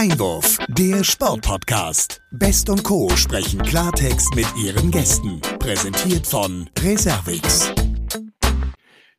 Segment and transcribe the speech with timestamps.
[0.00, 2.22] Einwurf, der Sportpodcast.
[2.30, 3.10] Best und Co.
[3.16, 5.42] sprechen Klartext mit ihren Gästen.
[5.58, 7.70] Präsentiert von Reservix.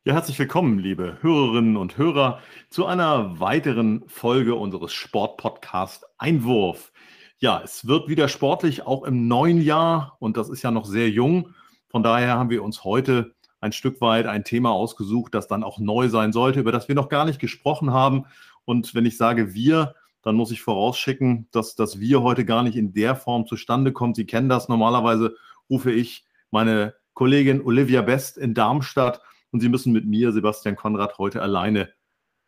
[0.02, 6.92] Ja, herzlich willkommen, liebe Hörerinnen und Hörer, zu einer weiteren Folge unseres Sportpodcast Einwurf.
[7.38, 11.10] Ja, es wird wieder sportlich, auch im neuen Jahr, und das ist ja noch sehr
[11.10, 11.54] jung.
[11.90, 15.78] Von daher haben wir uns heute ein Stück weit ein Thema ausgesucht, das dann auch
[15.78, 18.24] neu sein sollte, über das wir noch gar nicht gesprochen haben.
[18.64, 22.76] Und wenn ich sage wir, dann muss ich vorausschicken, dass das Wir heute gar nicht
[22.76, 24.16] in der Form zustande kommt.
[24.16, 24.68] Sie kennen das.
[24.68, 25.36] Normalerweise
[25.68, 31.18] rufe ich meine Kollegin Olivia Best in Darmstadt und Sie müssen mit mir, Sebastian Konrad,
[31.18, 31.92] heute alleine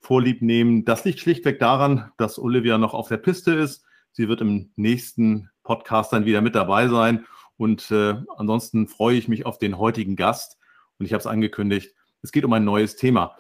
[0.01, 0.85] Vorlieb nehmen.
[0.85, 3.85] Das liegt schlichtweg daran, dass Olivia noch auf der Piste ist.
[4.13, 7.27] Sie wird im nächsten Podcast dann wieder mit dabei sein.
[7.57, 10.59] Und äh, ansonsten freue ich mich auf den heutigen Gast.
[10.99, 13.37] Und ich habe es angekündigt, es geht um ein neues Thema.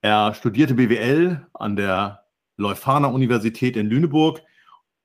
[0.00, 2.23] Er studierte BWL an der
[2.56, 4.42] Leuphana Universität in Lüneburg.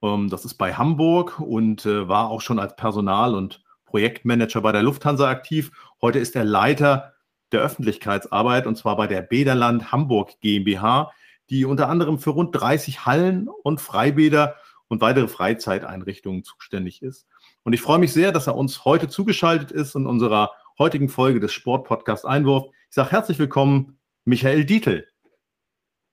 [0.01, 4.71] Ähm, das ist bei Hamburg und äh, war auch schon als Personal- und Projektmanager bei
[4.71, 5.71] der Lufthansa aktiv.
[6.01, 7.13] Heute ist er Leiter
[7.51, 11.11] der Öffentlichkeitsarbeit und zwar bei der Bäderland Hamburg GmbH,
[11.49, 14.55] die unter anderem für rund 30 Hallen und Freibäder
[14.87, 17.27] und weitere Freizeiteinrichtungen zuständig ist.
[17.63, 21.39] Und ich freue mich sehr, dass er uns heute zugeschaltet ist in unserer heutigen Folge
[21.39, 22.67] des Sportpodcast Einwurf.
[22.89, 25.07] Ich sage herzlich willkommen, Michael Dietl.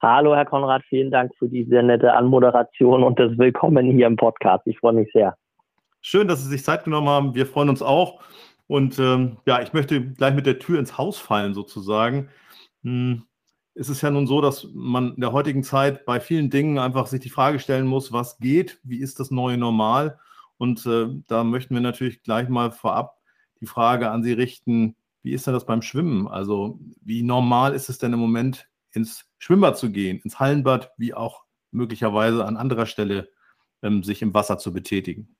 [0.08, 4.14] Hallo, Herr Konrad, vielen Dank für die sehr nette Anmoderation und das Willkommen hier im
[4.14, 4.64] Podcast.
[4.68, 5.36] Ich freue mich sehr.
[6.00, 7.34] Schön, dass Sie sich Zeit genommen haben.
[7.34, 8.22] Wir freuen uns auch.
[8.68, 12.28] Und ähm, ja, ich möchte gleich mit der Tür ins Haus fallen, sozusagen.
[12.84, 13.24] Hm,
[13.74, 17.08] es ist ja nun so, dass man in der heutigen Zeit bei vielen Dingen einfach
[17.08, 20.20] sich die Frage stellen muss, was geht, wie ist das neue Normal?
[20.56, 23.16] Und äh, da möchten wir natürlich gleich mal vorab
[23.60, 26.28] die Frage an Sie richten, wie ist denn das beim Schwimmen?
[26.28, 31.14] Also wie normal ist es denn im Moment ins Schwimmbad zu gehen, ins Hallenbad, wie
[31.14, 33.28] auch möglicherweise an anderer Stelle
[33.82, 35.36] ähm, sich im Wasser zu betätigen?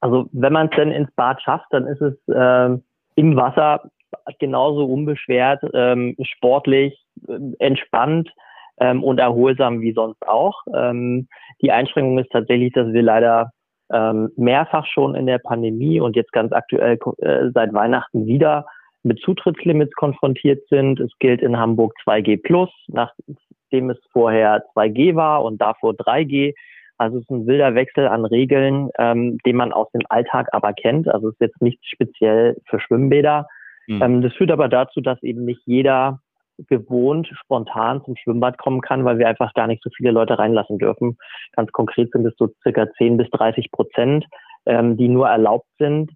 [0.00, 2.78] Also wenn man es denn ins Bad schafft, dann ist es äh,
[3.16, 3.90] im Wasser
[4.38, 8.30] genauso unbeschwert, ähm, sportlich, äh, entspannt
[8.78, 10.62] ähm, und erholsam wie sonst auch.
[10.74, 11.28] Ähm,
[11.62, 13.52] die Einschränkung ist tatsächlich, dass wir leider
[13.92, 18.66] ähm, mehrfach schon in der Pandemie und jetzt ganz aktuell äh, seit Weihnachten wieder
[19.06, 21.00] mit Zutrittslimits konfrontiert sind.
[21.00, 26.54] Es gilt in Hamburg 2G plus, nachdem es vorher 2G war und davor 3G.
[26.98, 30.72] Also es ist ein wilder Wechsel an Regeln, ähm, den man aus dem Alltag aber
[30.72, 31.08] kennt.
[31.08, 33.46] Also es ist jetzt nicht speziell für Schwimmbäder.
[33.86, 34.02] Mhm.
[34.02, 36.20] Ähm, das führt aber dazu, dass eben nicht jeder
[36.68, 40.78] gewohnt spontan zum Schwimmbad kommen kann, weil wir einfach gar nicht so viele Leute reinlassen
[40.78, 41.18] dürfen.
[41.52, 44.24] Ganz konkret sind es so circa 10 bis 30 Prozent,
[44.64, 46.10] ähm, die nur erlaubt sind.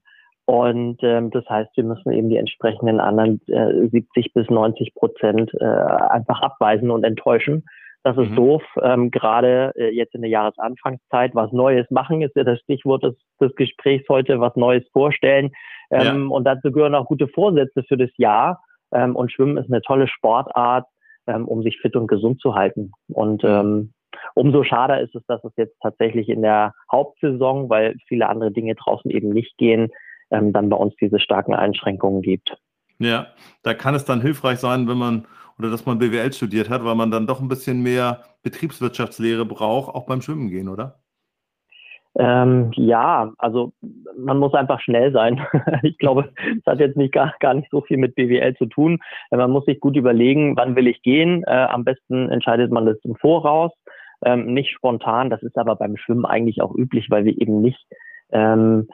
[0.50, 5.54] Und ähm, das heißt, wir müssen eben die entsprechenden anderen äh, 70 bis 90 Prozent
[5.60, 7.64] äh, einfach abweisen und enttäuschen.
[8.02, 8.34] Das ist mhm.
[8.34, 8.62] doof.
[8.82, 13.14] Ähm, Gerade äh, jetzt in der Jahresanfangszeit was Neues machen ist ja das Stichwort des,
[13.40, 15.52] des Gesprächs heute, was Neues vorstellen.
[15.92, 16.34] Ähm, ja.
[16.34, 18.60] Und dazu gehören auch gute Vorsätze für das Jahr.
[18.92, 20.84] Ähm, und Schwimmen ist eine tolle Sportart,
[21.28, 22.90] ähm, um sich fit und gesund zu halten.
[23.12, 23.92] Und ähm,
[24.34, 28.74] umso schade ist es, dass es jetzt tatsächlich in der Hauptsaison, weil viele andere Dinge
[28.74, 29.92] draußen eben nicht gehen,
[30.30, 32.56] ähm, dann bei uns diese starken Einschränkungen gibt.
[32.98, 33.28] Ja,
[33.62, 35.26] da kann es dann hilfreich sein, wenn man
[35.58, 39.94] oder dass man BWL studiert hat, weil man dann doch ein bisschen mehr Betriebswirtschaftslehre braucht,
[39.94, 41.00] auch beim Schwimmen gehen, oder?
[42.18, 43.72] Ähm, ja, also
[44.18, 45.40] man muss einfach schnell sein.
[45.82, 46.32] ich glaube,
[46.64, 48.98] das hat jetzt nicht gar, gar nicht so viel mit BWL zu tun.
[49.30, 51.44] Man muss sich gut überlegen, wann will ich gehen.
[51.46, 53.70] Äh, am besten entscheidet man das im Voraus,
[54.24, 55.30] ähm, nicht spontan.
[55.30, 57.86] Das ist aber beim Schwimmen eigentlich auch üblich, weil wir eben nicht
[58.32, 58.88] ähm,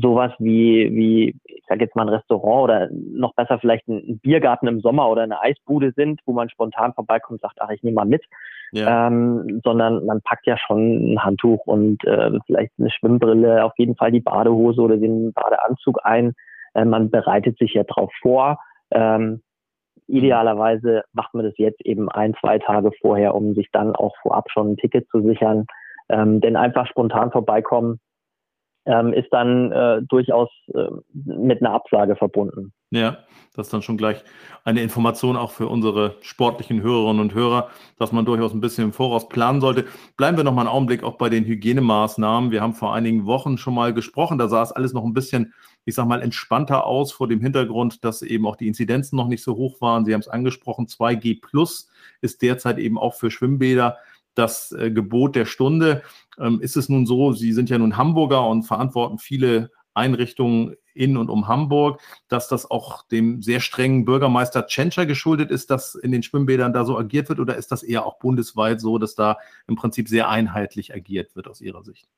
[0.00, 4.66] sowas wie, wie, ich sage jetzt mal ein Restaurant oder noch besser vielleicht ein Biergarten
[4.66, 7.96] im Sommer oder eine Eisbude sind, wo man spontan vorbeikommt und sagt, ach, ich nehme
[7.96, 8.24] mal mit,
[8.72, 9.06] ja.
[9.06, 13.96] ähm, sondern man packt ja schon ein Handtuch und äh, vielleicht eine Schwimmbrille, auf jeden
[13.96, 16.34] Fall die Badehose oder den Badeanzug ein.
[16.74, 18.58] Äh, man bereitet sich ja drauf vor.
[18.90, 19.42] Ähm,
[20.06, 24.50] idealerweise macht man das jetzt eben ein, zwei Tage vorher, um sich dann auch vorab
[24.50, 25.66] schon ein Ticket zu sichern.
[26.10, 28.00] Ähm, denn einfach spontan vorbeikommen,
[28.88, 32.72] ähm, ist dann äh, durchaus äh, mit einer Absage verbunden.
[32.90, 33.18] Ja,
[33.54, 34.24] das ist dann schon gleich
[34.64, 37.68] eine Information auch für unsere sportlichen Hörerinnen und Hörer,
[37.98, 39.84] dass man durchaus ein bisschen im Voraus planen sollte.
[40.16, 42.50] Bleiben wir noch mal einen Augenblick auch bei den Hygienemaßnahmen.
[42.50, 45.52] Wir haben vor einigen Wochen schon mal gesprochen, da sah es alles noch ein bisschen,
[45.84, 49.42] ich sag mal, entspannter aus vor dem Hintergrund, dass eben auch die Inzidenzen noch nicht
[49.42, 50.06] so hoch waren.
[50.06, 51.90] Sie haben es angesprochen, 2G Plus
[52.22, 53.98] ist derzeit eben auch für Schwimmbäder
[54.38, 56.02] das äh, Gebot der Stunde.
[56.38, 61.16] Ähm, ist es nun so, Sie sind ja nun Hamburger und verantworten viele Einrichtungen in
[61.16, 66.12] und um Hamburg, dass das auch dem sehr strengen Bürgermeister Tschentscher geschuldet ist, dass in
[66.12, 67.40] den Schwimmbädern da so agiert wird?
[67.40, 71.48] Oder ist das eher auch bundesweit so, dass da im Prinzip sehr einheitlich agiert wird
[71.48, 72.08] aus Ihrer Sicht?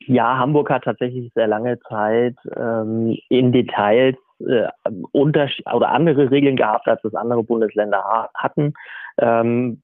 [0.00, 6.86] Ja, Hamburg hat tatsächlich sehr lange Zeit ähm, in Details äh, oder andere Regeln gehabt,
[6.86, 8.74] als das andere Bundesländer ha hatten.
[9.18, 9.82] Ähm,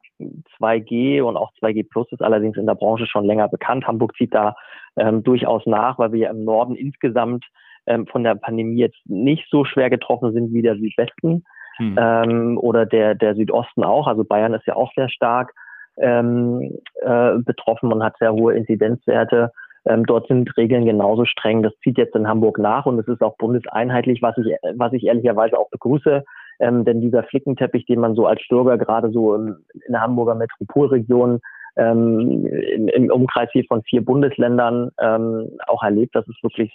[0.59, 3.87] 2G und auch 2G Plus ist allerdings in der Branche schon länger bekannt.
[3.87, 4.55] Hamburg zieht da
[4.97, 7.45] ähm, durchaus nach, weil wir ja im Norden insgesamt
[7.87, 11.45] ähm, von der Pandemie jetzt nicht so schwer getroffen sind wie der Südwesten
[11.77, 11.97] hm.
[11.99, 14.07] ähm, oder der, der Südosten auch.
[14.07, 15.53] Also Bayern ist ja auch sehr stark
[15.99, 19.53] ähm, äh, betroffen und hat sehr hohe Inzidenzwerte.
[19.85, 21.63] Ähm, dort sind Regeln genauso streng.
[21.63, 25.05] Das zieht jetzt in Hamburg nach und es ist auch bundeseinheitlich, was ich, was ich
[25.05, 26.25] ehrlicherweise auch begrüße.
[26.63, 29.57] Ähm, denn dieser Flickenteppich, den man so als Bürger gerade so in,
[29.87, 31.41] in der Hamburger Metropolregion
[31.77, 36.73] ähm, im, im Umkreis hier von vier Bundesländern ähm, auch erlebt, das ist wirklich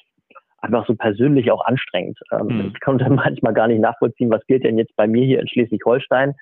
[0.60, 2.20] einfach so persönlich auch anstrengend.
[2.32, 2.72] Ähm, mhm.
[2.74, 6.36] Ich konnte manchmal gar nicht nachvollziehen, was gilt denn jetzt bei mir hier in Schleswig-Holstein.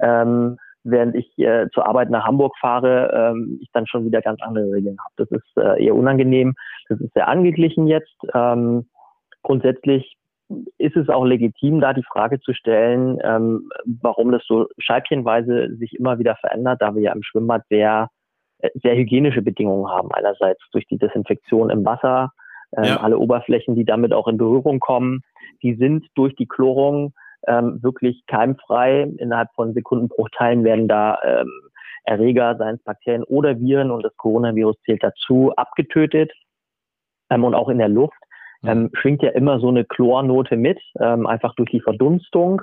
[0.00, 4.40] Ähm, während ich äh, zur Arbeit nach Hamburg fahre, ähm, ich dann schon wieder ganz
[4.42, 5.14] andere Regeln habe.
[5.16, 6.54] Das ist äh, eher unangenehm.
[6.88, 8.16] Das ist sehr angeglichen jetzt.
[8.32, 8.86] Ähm,
[9.42, 10.16] grundsätzlich
[10.78, 15.98] ist es auch legitim, da die Frage zu stellen, ähm, warum das so scheibchenweise sich
[15.98, 18.08] immer wieder verändert, da wir ja im Schwimmbad sehr,
[18.58, 20.10] äh, sehr hygienische Bedingungen haben.
[20.12, 22.32] Einerseits durch die Desinfektion im Wasser,
[22.76, 22.96] ähm, ja.
[23.00, 25.22] alle Oberflächen, die damit auch in Berührung kommen,
[25.62, 27.12] die sind durch die Chlorung
[27.46, 29.02] ähm, wirklich keimfrei.
[29.18, 31.50] Innerhalb von Sekundenbruchteilen werden da ähm,
[32.04, 36.32] Erreger, seien es Bakterien oder Viren und das Coronavirus zählt dazu, abgetötet.
[37.30, 38.21] Ähm, und auch in der Luft
[38.64, 42.62] ähm, schwingt ja immer so eine Chlornote mit, ähm, einfach durch die Verdunstung.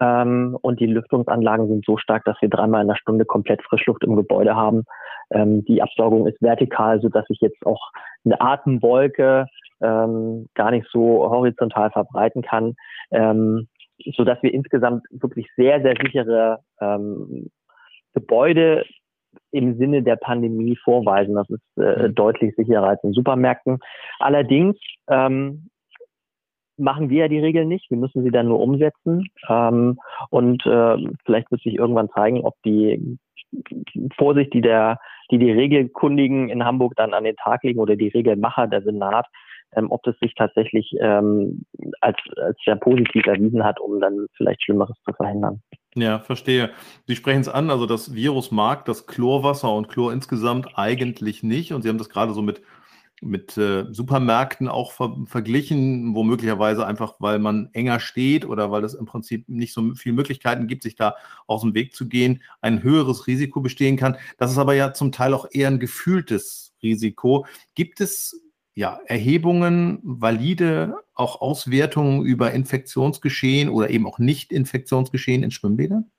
[0.00, 4.04] Ähm, und die Lüftungsanlagen sind so stark, dass wir dreimal in der Stunde komplett Frischluft
[4.04, 4.84] im Gebäude haben.
[5.30, 7.90] Ähm, die Absaugung ist vertikal, so dass ich jetzt auch
[8.24, 9.46] eine Atemwolke
[9.80, 12.74] ähm, gar nicht so horizontal verbreiten kann.
[13.10, 13.68] Ähm,
[14.16, 17.50] so dass wir insgesamt wirklich sehr, sehr sichere ähm,
[18.14, 18.84] Gebäude
[19.50, 21.34] im Sinne der Pandemie vorweisen.
[21.34, 22.14] Das ist äh, mhm.
[22.14, 23.78] deutlich sicherer als in Supermärkten.
[24.18, 24.76] Allerdings
[25.08, 25.68] ähm,
[26.76, 27.90] machen wir ja die Regeln nicht.
[27.90, 29.28] Wir müssen sie dann nur umsetzen.
[29.48, 29.98] Ähm,
[30.30, 33.18] und äh, vielleicht wird sich irgendwann zeigen, ob die
[34.16, 34.98] Vorsicht, die der,
[35.30, 39.26] die die Regelkundigen in Hamburg dann an den Tag legen oder die Regelmacher, der Senat,
[39.74, 41.64] ähm, ob das sich tatsächlich ähm,
[42.00, 45.62] als, als sehr positiv erwiesen hat, um dann vielleicht Schlimmeres zu verhindern.
[45.94, 46.70] Ja, verstehe.
[47.06, 51.72] Sie sprechen es an, also das Virus mag das Chlorwasser und Chlor insgesamt eigentlich nicht.
[51.72, 52.62] Und Sie haben das gerade so mit,
[53.22, 58.84] mit äh, Supermärkten auch ver verglichen, wo möglicherweise einfach, weil man enger steht oder weil
[58.84, 62.42] es im Prinzip nicht so viele Möglichkeiten gibt, sich da aus dem Weg zu gehen,
[62.60, 64.16] ein höheres Risiko bestehen kann.
[64.36, 67.46] Das ist aber ja zum Teil auch eher ein gefühltes Risiko.
[67.74, 68.40] Gibt es
[68.78, 76.12] ja, Erhebungen, valide auch Auswertungen über Infektionsgeschehen oder eben auch Nicht-Infektionsgeschehen in Schwimmbädern?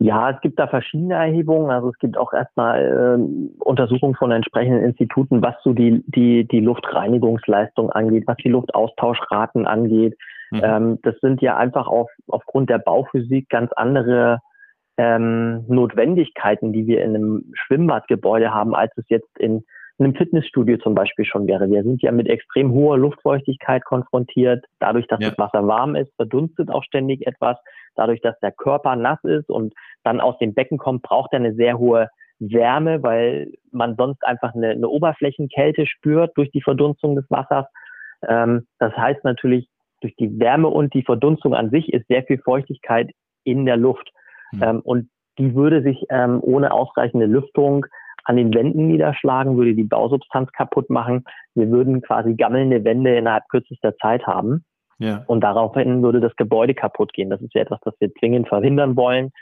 [0.00, 1.70] Ja, es gibt da verschiedene Erhebungen.
[1.70, 2.80] Also es gibt auch erstmal
[3.20, 9.68] äh, Untersuchungen von entsprechenden Instituten, was so die, die, die Luftreinigungsleistung angeht, was die Luftaustauschraten
[9.68, 10.18] angeht.
[10.50, 10.60] Mhm.
[10.60, 14.40] Ähm, das sind ja einfach auf, aufgrund der Bauphysik ganz andere
[14.96, 19.64] ähm, Notwendigkeiten, die wir in einem Schwimmbadgebäude haben, als es jetzt in in
[20.00, 21.70] einem Fitnessstudio zum Beispiel schon wäre.
[21.70, 24.64] Wir sind ja mit extrem hoher Luftfeuchtigkeit konfrontiert.
[24.78, 25.30] Dadurch, dass ja.
[25.30, 27.56] das Wasser warm ist, verdunstet auch ständig etwas.
[27.94, 31.54] Dadurch, dass der Körper nass ist und dann aus dem Becken kommt, braucht er eine
[31.54, 32.08] sehr hohe
[32.38, 37.66] Wärme, weil man sonst einfach eine, eine Oberflächenkälte spürt durch die Verdunstung des Wassers.
[38.26, 39.68] Ähm, das heißt natürlich,
[40.00, 43.10] durch die Wärme und die Verdunstung an sich ist sehr viel Feuchtigkeit
[43.44, 44.10] in der Luft.
[44.52, 44.62] Mhm.
[44.62, 47.86] Ähm, und die würde sich ähm, ohne ausreichende Lüftung
[48.24, 51.24] an den Wänden niederschlagen, würde die Bausubstanz kaputt machen.
[51.54, 54.64] Wir würden quasi gammelnde Wände innerhalb kürzester Zeit haben.
[54.98, 55.24] Ja.
[55.26, 57.30] Und daraufhin würde das Gebäude kaputt gehen.
[57.30, 59.32] Das ist ja etwas, das wir zwingend verhindern wollen.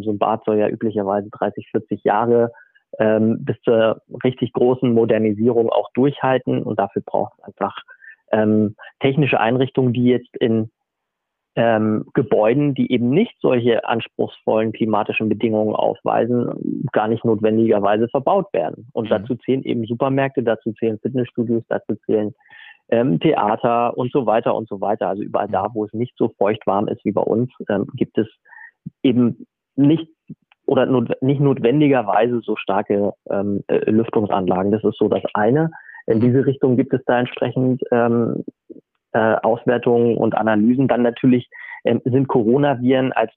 [0.00, 2.52] So ein Bad soll ja üblicherweise 30, 40 Jahre
[2.98, 6.62] ähm, bis zur richtig großen Modernisierung auch durchhalten.
[6.62, 7.76] Und dafür braucht es einfach
[8.32, 10.70] ähm, technische Einrichtungen, die jetzt in
[11.58, 18.86] ähm, Gebäuden, die eben nicht solche anspruchsvollen klimatischen Bedingungen aufweisen, gar nicht notwendigerweise verbaut werden.
[18.92, 19.10] Und mhm.
[19.10, 22.32] dazu zählen eben Supermärkte, dazu zählen Fitnessstudios, dazu zählen
[22.90, 25.08] ähm, Theater und so weiter und so weiter.
[25.08, 28.18] Also überall da, wo es nicht so feucht warm ist wie bei uns, ähm, gibt
[28.18, 28.28] es
[29.02, 30.08] eben nicht
[30.64, 34.70] oder not, nicht notwendigerweise so starke ähm, äh, Lüftungsanlagen.
[34.70, 35.72] Das ist so das eine.
[36.06, 38.44] In diese Richtung gibt es da entsprechend ähm,
[39.18, 40.86] äh, Auswertungen und Analysen.
[40.86, 41.48] Dann natürlich
[41.84, 43.32] ähm, sind Coronaviren als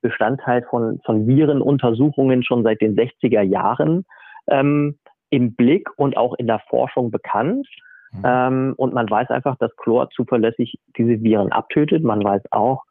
[0.00, 4.06] Bestandteil von, von Virenuntersuchungen schon seit den 60er Jahren
[4.48, 7.68] ähm, im Blick und auch in der Forschung bekannt.
[8.12, 8.22] Mhm.
[8.24, 12.02] Ähm, und man weiß einfach, dass Chlor zuverlässig diese Viren abtötet.
[12.02, 12.84] Man weiß auch,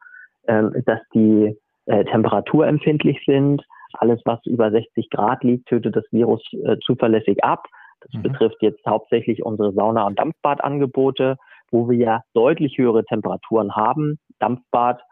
[0.46, 3.64] ähm, dass die äh, temperaturempfindlich sind.
[3.94, 7.66] Alles, was über 60 Grad liegt, tötet das Virus äh, zuverlässig ab.
[8.02, 8.22] Das mhm.
[8.22, 11.38] betrifft jetzt hauptsächlich unsere Sauna- und Dampfbadangebote,
[11.70, 14.18] wo wir ja deutlich höhere Temperaturen haben.
[14.38, 15.02] Dampfbad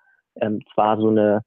[0.41, 1.43] ähm, zwar so eine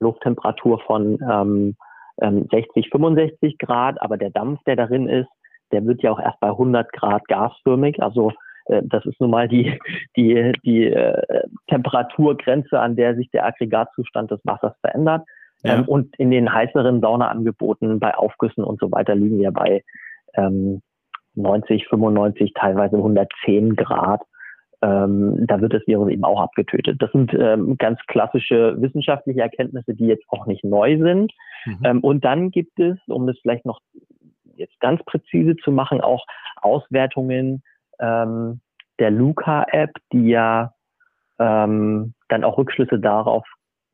[0.00, 1.76] Lufttemperatur von ähm,
[2.18, 5.28] 60, ähm, 65 Grad, aber der Dampf, der darin ist,
[5.72, 8.02] der wird ja auch erst bei 100 Grad gasförmig.
[8.02, 8.32] Also
[8.66, 9.78] äh, das ist nun mal die,
[10.16, 15.26] die, die äh, Temperaturgrenze, an der sich der Aggregatzustand des Wassers verändert.
[15.62, 15.76] Ja.
[15.76, 19.82] Ähm, und in den heißeren Saunaangeboten bei Aufgüssen und so weiter liegen wir bei
[20.34, 20.82] ähm,
[21.36, 24.22] 90, 95, teilweise 110 Grad.
[24.82, 27.00] Ähm, da wird das Virus eben auch abgetötet.
[27.00, 31.32] Das sind ähm, ganz klassische wissenschaftliche Erkenntnisse, die jetzt auch nicht neu sind.
[31.64, 31.78] Mhm.
[31.84, 33.80] Ähm, und dann gibt es, um das vielleicht noch
[34.56, 36.24] jetzt ganz präzise zu machen, auch
[36.60, 37.62] Auswertungen
[38.00, 38.60] ähm,
[38.98, 40.72] der Luca-App, die ja
[41.38, 43.46] ähm, dann auch Rückschlüsse darauf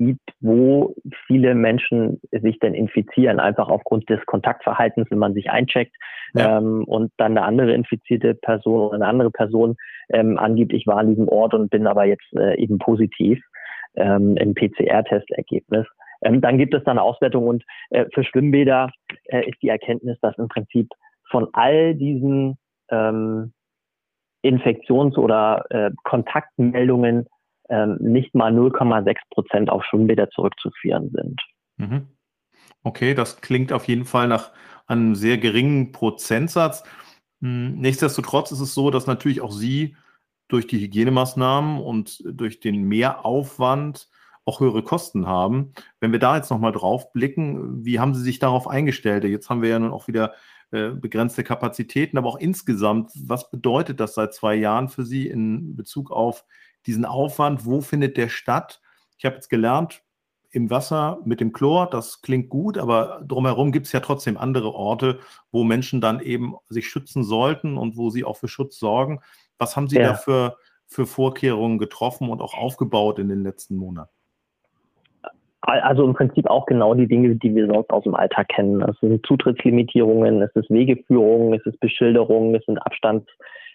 [0.06, 0.94] gibt, wo
[1.26, 5.94] viele Menschen sich denn infizieren, einfach aufgrund des Kontaktverhaltens, wenn man sich eincheckt
[6.34, 6.58] ja.
[6.58, 9.76] ähm, und dann eine andere infizierte Person oder eine andere Person
[10.10, 13.40] ähm, angibt, ich war an diesem Ort und bin aber jetzt äh, eben positiv
[13.94, 15.86] ähm, im PCR-Testergebnis.
[16.22, 18.90] Ähm, dann gibt es dann eine Auswertung und äh, für Schwimmbäder
[19.24, 20.88] äh, ist die Erkenntnis, dass im Prinzip
[21.30, 22.58] von all diesen
[22.90, 23.52] ähm,
[24.42, 27.26] Infektions- oder äh, Kontaktmeldungen
[27.68, 31.40] ähm, nicht mal 0,6 Prozent auf Schwimmbäder zurückzuführen sind.
[31.76, 32.08] Mhm.
[32.82, 34.50] Okay, das klingt auf jeden Fall nach
[34.86, 36.82] einem sehr geringen Prozentsatz.
[37.40, 39.96] Hm, nichtsdestotrotz ist es so, dass natürlich auch Sie
[40.48, 44.08] durch die Hygienemaßnahmen und durch den Mehraufwand
[44.44, 45.72] auch höhere Kosten haben.
[46.00, 49.24] Wenn wir da jetzt nochmal drauf blicken, wie haben Sie sich darauf eingestellt?
[49.24, 50.34] Jetzt haben wir ja nun auch wieder
[50.72, 55.76] äh, begrenzte Kapazitäten, aber auch insgesamt, was bedeutet das seit zwei Jahren für Sie in
[55.76, 56.44] Bezug auf
[56.86, 57.66] diesen Aufwand?
[57.66, 58.80] Wo findet der statt?
[59.18, 60.02] Ich habe jetzt gelernt,
[60.52, 64.74] im Wasser mit dem Chlor, das klingt gut, aber drumherum gibt es ja trotzdem andere
[64.74, 65.18] Orte,
[65.50, 69.20] wo Menschen dann eben sich schützen sollten und wo sie auch für Schutz sorgen.
[69.58, 70.08] Was haben Sie ja.
[70.08, 74.10] da für, für Vorkehrungen getroffen und auch aufgebaut in den letzten Monaten?
[75.62, 78.82] Also im Prinzip auch genau die Dinge, die wir sonst aus dem Alltag kennen.
[78.82, 83.28] Es sind Zutrittslimitierungen, es ist Wegeführung, es ist Beschilderung, es sind Abstandsmaßnahmen,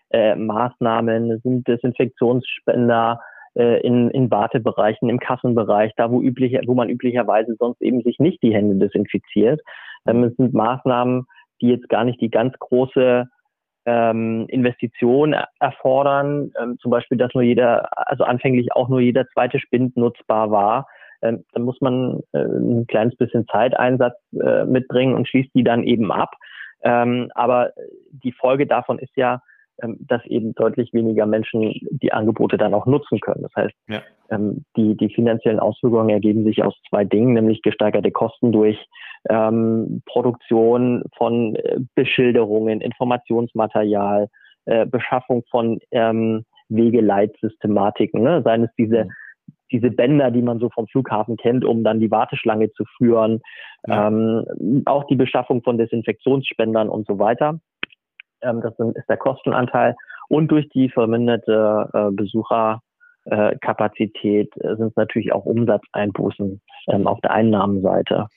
[0.09, 3.19] äh, es sind Desinfektionsspender
[3.55, 8.19] äh, in, in Wartebereichen, im Kassenbereich, da wo, üblich, wo man üblicherweise sonst eben sich
[8.19, 9.61] nicht die Hände desinfiziert.
[10.07, 11.25] Ähm, es sind Maßnahmen,
[11.61, 13.25] die jetzt gar nicht die ganz große
[13.85, 19.59] ähm, Investition erfordern, ähm, zum Beispiel, dass nur jeder, also anfänglich auch nur jeder zweite
[19.59, 20.87] Spind nutzbar war
[21.21, 25.83] ähm, dann muss man äh, ein kleines bisschen Zeiteinsatz äh, mitbringen und schließt die dann
[25.83, 26.35] eben ab.
[26.81, 27.71] Ähm, aber
[28.11, 29.41] die Folge davon ist ja,
[29.99, 33.43] dass eben deutlich weniger Menschen die Angebote dann auch nutzen können.
[33.43, 34.01] Das heißt, ja.
[34.29, 38.77] ähm, die, die finanziellen Auswirkungen ergeben sich aus zwei Dingen, nämlich gesteigerte Kosten durch
[39.29, 44.29] ähm, Produktion von äh, Beschilderungen, Informationsmaterial,
[44.65, 48.41] äh, Beschaffung von ähm, Wegeleitsystematiken, ne?
[48.43, 49.11] seien es diese mhm
[49.71, 53.41] diese Bänder, die man so vom Flughafen kennt, um dann die Warteschlange zu führen,
[53.85, 54.07] ja.
[54.07, 57.59] ähm, auch die Beschaffung von Desinfektionsspendern und so weiter.
[58.41, 59.95] Ähm, das ist der Kostenanteil.
[60.29, 67.31] Und durch die verminderte äh, Besucherkapazität äh, sind es natürlich auch Umsatzeinbußen ähm, auf der
[67.31, 68.27] Einnahmenseite.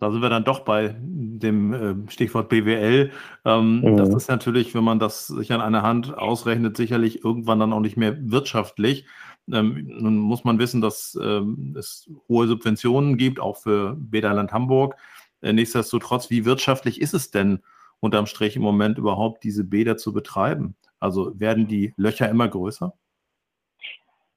[0.00, 3.10] Da sind wir dann doch bei dem äh, Stichwort BWL.
[3.44, 3.96] Ähm, mhm.
[3.98, 7.80] Das ist natürlich, wenn man das sich an einer Hand ausrechnet, sicherlich irgendwann dann auch
[7.80, 9.04] nicht mehr wirtschaftlich.
[9.52, 14.96] Ähm, nun muss man wissen, dass ähm, es hohe Subventionen gibt, auch für Bäderland Hamburg.
[15.42, 17.60] Äh, nichtsdestotrotz, wie wirtschaftlich ist es denn
[18.00, 20.76] unterm Strich im Moment überhaupt, diese Bäder zu betreiben?
[20.98, 22.92] Also werden die Löcher immer größer?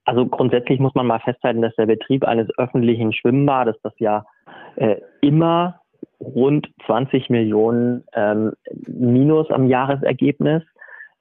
[0.04, 4.26] Also grundsätzlich muss man mal festhalten, dass der Betrieb eines öffentlichen Schwimmbades, das ja
[4.76, 5.80] äh, immer
[6.20, 8.52] rund 20 Millionen ähm,
[8.86, 10.62] Minus am Jahresergebnis,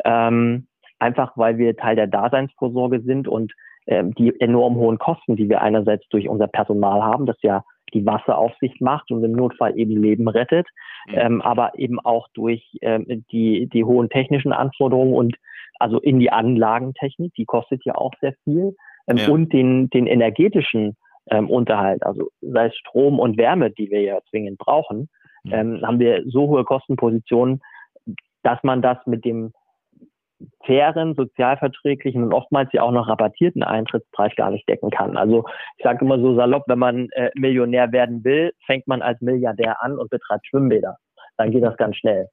[0.03, 0.67] ähm,
[0.99, 3.53] einfach weil wir Teil der Daseinsvorsorge sind und
[3.87, 8.05] ähm, die enorm hohen Kosten, die wir einerseits durch unser Personal haben, das ja die
[8.05, 10.67] Wasseraufsicht macht und im Notfall eben Leben rettet,
[11.07, 11.13] mhm.
[11.17, 15.35] ähm, aber eben auch durch ähm, die, die hohen technischen Anforderungen und
[15.79, 18.75] also in die Anlagentechnik, die kostet ja auch sehr viel,
[19.07, 19.29] ähm, ja.
[19.29, 20.95] und den, den energetischen
[21.29, 25.09] ähm, Unterhalt, also sei es Strom und Wärme, die wir ja zwingend brauchen,
[25.43, 25.53] mhm.
[25.53, 27.61] ähm, haben wir so hohe Kostenpositionen,
[28.43, 29.53] dass man das mit dem
[30.65, 35.17] fairen, sozialverträglichen und oftmals ja auch noch rabattierten Eintrittspreis gar nicht decken kann.
[35.17, 35.45] Also
[35.77, 39.83] ich sage immer so salopp, wenn man äh, Millionär werden will, fängt man als Milliardär
[39.83, 40.97] an und betreibt Schwimmbäder.
[41.37, 42.27] Dann geht das ganz schnell.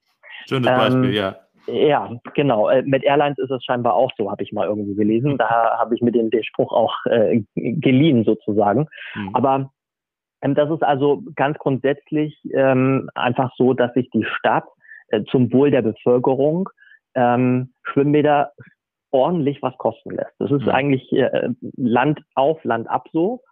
[0.49, 1.37] Schönes Beispiel, ähm, ja.
[1.67, 2.69] Ja, genau.
[2.69, 5.39] Äh, mit Airlines ist es scheinbar auch so, habe ich mal irgendwo gelesen.
[5.39, 8.87] Da habe ich mir den, den Spruch auch äh, geliehen sozusagen.
[9.15, 9.35] Mhm.
[9.35, 9.71] Aber
[10.43, 14.65] ähm, das ist also ganz grundsätzlich ähm, einfach so, dass sich die Stadt
[15.09, 16.69] äh, zum Wohl der Bevölkerung
[17.21, 18.53] ähm, Schwimmbäder
[19.11, 20.35] ordentlich was kosten lässt.
[20.39, 20.69] Das ist mhm.
[20.71, 23.43] eigentlich äh, Land auf, Land ab so.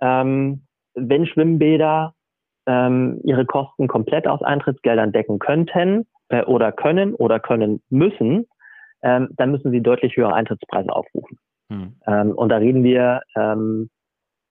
[0.00, 2.14] Ähm, wenn Schwimmbäder
[2.66, 8.46] ähm, ihre Kosten komplett aus Eintrittsgeldern decken könnten äh, oder können oder können müssen,
[9.02, 11.38] ähm, dann müssen sie deutlich höhere Eintrittspreise aufrufen.
[11.68, 11.96] Mhm.
[12.06, 13.90] Ähm, und da reden wir ähm,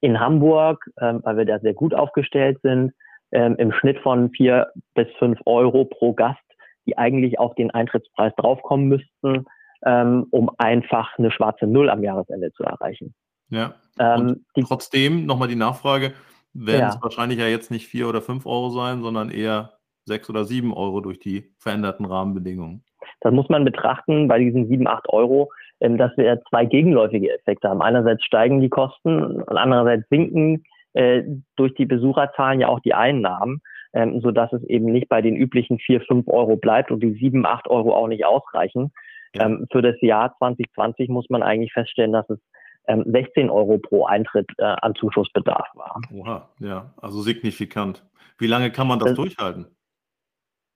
[0.02, 2.94] in Hamburg, ähm, weil wir da sehr gut aufgestellt sind,
[3.32, 6.40] ähm, im Schnitt von vier bis fünf Euro pro Gast,
[6.86, 9.46] die eigentlich auf den Eintrittspreis draufkommen müssten,
[9.86, 13.14] ähm, um einfach eine schwarze Null am Jahresende zu erreichen.
[13.50, 13.76] Ja.
[14.00, 16.14] Ähm, die, trotzdem nochmal die Nachfrage,
[16.54, 16.90] werden ja.
[16.90, 19.74] es wahrscheinlich ja jetzt nicht vier oder fünf Euro sein, sondern eher
[20.06, 22.84] sechs oder sieben Euro durch die veränderten Rahmenbedingungen.
[23.22, 27.70] Das muss man betrachten bei diesen sieben, acht Euro, ähm, dass wir zwei gegenläufige Effekte
[27.70, 27.82] haben.
[27.82, 31.24] Einerseits steigen die Kosten und andererseits sinken äh,
[31.56, 33.62] durch die Besucherzahlen ja auch die Einnahmen,
[33.94, 37.14] ähm, so dass es eben nicht bei den üblichen vier, fünf Euro bleibt und die
[37.14, 38.92] sieben, acht Euro auch nicht ausreichen.
[39.36, 39.46] Ja.
[39.46, 42.40] Ähm, für das Jahr 2020 muss man eigentlich feststellen, dass es
[42.88, 46.02] 16 Euro pro Eintritt äh, an Zuschussbedarf war.
[46.14, 48.04] Oha, ja, also signifikant.
[48.40, 49.68] Wie lange kann man das, das durchhalten?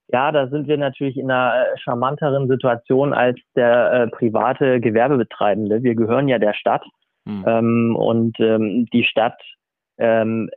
[0.09, 5.81] Ja, da sind wir natürlich in einer äh, charmanteren Situation als der äh, private Gewerbebetreibende.
[5.81, 6.85] Wir gehören ja der Stadt
[7.27, 7.43] hm.
[7.47, 9.41] ähm, und ähm, die Stadt
[9.97, 10.49] ähm,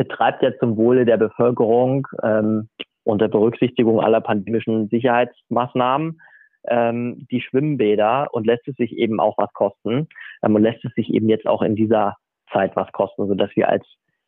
[0.00, 2.70] betreibt ja zum Wohle der Bevölkerung ähm,
[3.04, 6.18] unter Berücksichtigung aller pandemischen Sicherheitsmaßnahmen
[6.68, 10.08] ähm, die Schwimmbäder und lässt es sich eben auch was kosten
[10.42, 12.16] ähm, und lässt es sich eben jetzt auch in dieser
[12.50, 13.84] Zeit was kosten, sodass wir als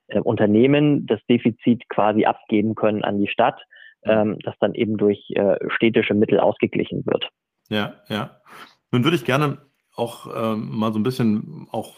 [0.08, 3.58] äh, Unternehmen das Defizit quasi abgeben können an die Stadt
[4.04, 7.30] ähm, das dann eben durch äh, städtische Mittel ausgeglichen wird.
[7.70, 8.42] Ja, ja.
[8.90, 9.58] Nun würde ich gerne
[9.96, 11.94] auch ähm, mal so ein bisschen auch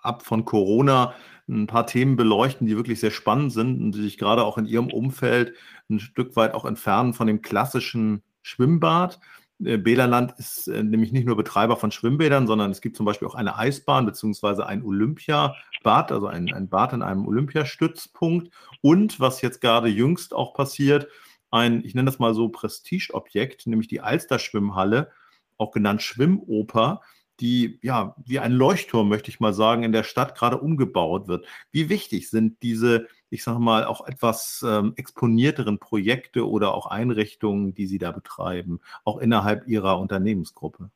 [0.00, 1.14] ab von Corona
[1.48, 4.66] ein paar Themen beleuchten, die wirklich sehr spannend sind und die sich gerade auch in
[4.66, 5.54] Ihrem Umfeld
[5.90, 9.20] ein Stück weit auch entfernen von dem klassischen Schwimmbad.
[9.64, 13.28] Äh, Bäderland ist äh, nämlich nicht nur Betreiber von Schwimmbädern, sondern es gibt zum Beispiel
[13.28, 18.52] auch eine Eisbahn beziehungsweise ein Olympiabad, also ein, ein Bad in einem Olympiastützpunkt.
[18.80, 21.08] Und was jetzt gerade jüngst auch passiert,
[21.50, 25.10] ein, ich nenne das mal so Prestigeobjekt, nämlich die Alster-Schwimmhalle,
[25.58, 27.02] auch genannt Schwimmoper,
[27.42, 31.44] die ja wie ein Leuchtturm, möchte ich mal sagen, in der Stadt gerade umgebaut wird.
[31.72, 37.74] Wie wichtig sind diese, ich sage mal, auch etwas ähm, exponierteren Projekte oder auch Einrichtungen,
[37.74, 40.90] die Sie da betreiben, auch innerhalb Ihrer Unternehmensgruppe?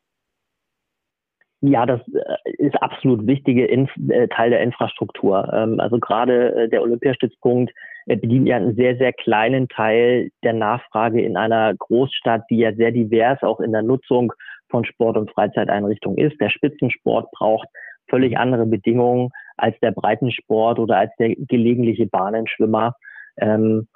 [1.62, 5.52] Ja, das äh, ist absolut wichtige Inf äh, Teil der Infrastruktur.
[5.52, 7.72] Ähm, also gerade äh, der Olympiastützpunkt
[8.06, 12.92] bedient ja einen sehr, sehr kleinen Teil der Nachfrage in einer Großstadt, die ja sehr
[12.92, 14.32] divers auch in der Nutzung
[14.76, 16.38] von Sport- und Freizeiteinrichtungen ist.
[16.38, 17.66] Der Spitzensport braucht
[18.08, 22.94] völlig andere Bedingungen als der Breitensport oder als der gelegentliche Bahnenschwimmer.
[23.38, 23.88] Ähm,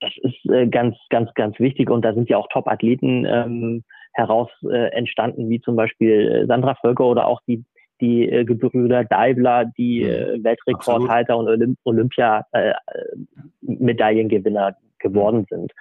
[0.00, 4.50] das ist äh, ganz, ganz, ganz wichtig und da sind ja auch Top-Athleten ähm, heraus
[4.68, 7.64] äh, entstanden, wie zum Beispiel Sandra Völker oder auch die
[8.00, 10.10] die äh, Gebrüder Daibler, die mhm.
[10.10, 11.62] äh, Weltrekordhalter Absolut.
[11.62, 15.72] und Olympia-Medaillengewinner äh, geworden sind.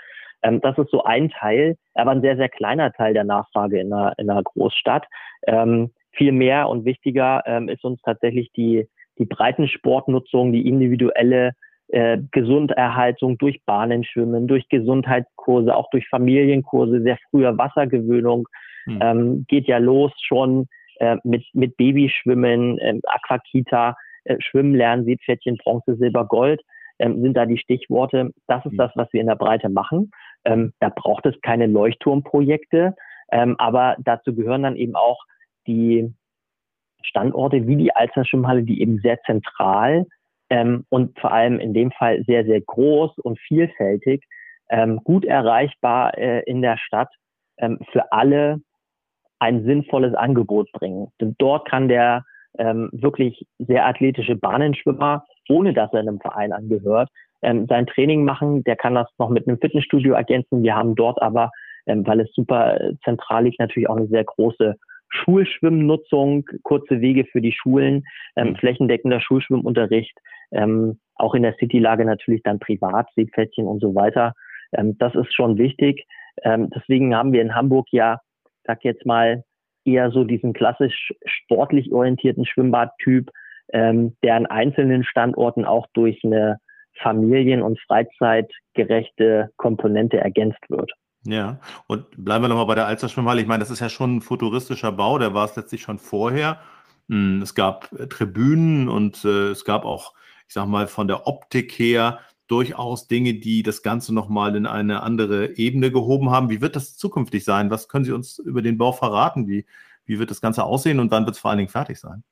[0.44, 3.92] Ähm, das ist so ein Teil, aber ein sehr, sehr kleiner Teil der Nachfrage in
[3.92, 5.06] einer, in einer Großstadt.
[5.48, 11.54] Ähm, viel mehr und wichtiger ähm, ist uns tatsächlich die, die Breitensportnutzung, die individuelle
[11.90, 18.48] äh, Gesunderhaltung durch Bahnenschwimmen, durch Gesundheitskurse, auch durch Familienkurse, sehr früher Wassergewöhnung.
[18.86, 19.00] Mhm.
[19.02, 20.68] Ähm, geht ja los schon
[21.00, 23.96] äh, mit, mit Babyschwimmen, äh, Aquakita,
[24.26, 26.62] äh, Schwimmen lernen, Seepferdchen, Bronze, Silber, Gold
[27.00, 28.32] ähm, sind da die Stichworte.
[28.48, 28.78] Das ist mhm.
[28.78, 30.12] das, was wir in der Breite machen.
[30.48, 32.96] Ähm, da braucht es keine Leuchtturmprojekte,
[33.32, 35.20] ähm, aber dazu gehören dann eben auch
[35.68, 36.14] die
[37.04, 40.06] Standorte wie die Alster Schwimmhalle, die eben sehr zentral
[40.50, 44.24] ähm, und vor allem in dem Fall sehr, sehr groß und vielfältig,
[44.70, 47.10] ähm, gut erreichbar äh, in der Stadt
[47.58, 48.62] ähm, für alle
[49.40, 51.12] ein sinnvolles Angebot bringen.
[51.20, 52.24] Denn dort kann der
[52.58, 57.10] ähm, wirklich sehr athletische Bahnenschwimmer, ohne dass er einem Verein angehört,
[57.42, 58.64] ähm, sein Training machen.
[58.64, 60.64] Der kann das noch mit einem Fitnessstudio ergänzen.
[60.64, 61.52] Wir haben dort aber,
[61.86, 64.76] ähm, weil es super zentral liegt, natürlich auch eine sehr große
[65.10, 68.04] Schulschwimmnutzung, kurze Wege für die Schulen,
[68.36, 68.56] ähm, mhm.
[68.58, 70.18] flächendeckender Schulschwimmunterricht,
[70.52, 74.34] ähm, auch in der Citylage natürlich dann privat, Seepferdchen und so weiter.
[74.74, 76.06] Ähm, das ist schon wichtig.
[76.44, 78.20] Ähm, deswegen haben wir in Hamburg ja
[78.68, 79.44] sag jetzt mal,
[79.86, 83.32] eher so diesen klassisch sportlich orientierten Schwimmbadtyp,
[83.72, 86.58] ähm, der an einzelnen Standorten auch durch eine
[87.02, 90.92] familien- und freizeitgerechte Komponente ergänzt wird.
[91.26, 93.42] Ja, und bleiben wir nochmal bei der Alster Schwimmhalle.
[93.42, 96.60] Ich meine, das ist ja schon ein futuristischer Bau, der war es letztlich schon vorher.
[97.10, 100.14] Hm, es gab äh, Tribünen und äh, es gab auch,
[100.48, 105.04] ich sag mal, von der Optik her durchaus Dinge, die das Ganze nochmal in eine
[105.04, 106.50] andere Ebene gehoben haben.
[106.50, 107.70] Wie wird das zukünftig sein?
[107.72, 109.48] Was können Sie uns über den Bau verraten?
[109.48, 109.66] Wie,
[110.06, 112.24] wie wird das Ganze aussehen und wann wird es vor allen Dingen fertig sein?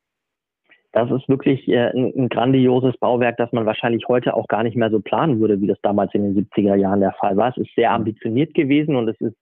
[0.95, 4.77] Das ist wirklich äh, ein, ein, grandioses Bauwerk, das man wahrscheinlich heute auch gar nicht
[4.77, 7.49] mehr so planen würde, wie das damals in den 70er Jahren der Fall war.
[7.49, 9.35] Es ist sehr ambitioniert gewesen und es ist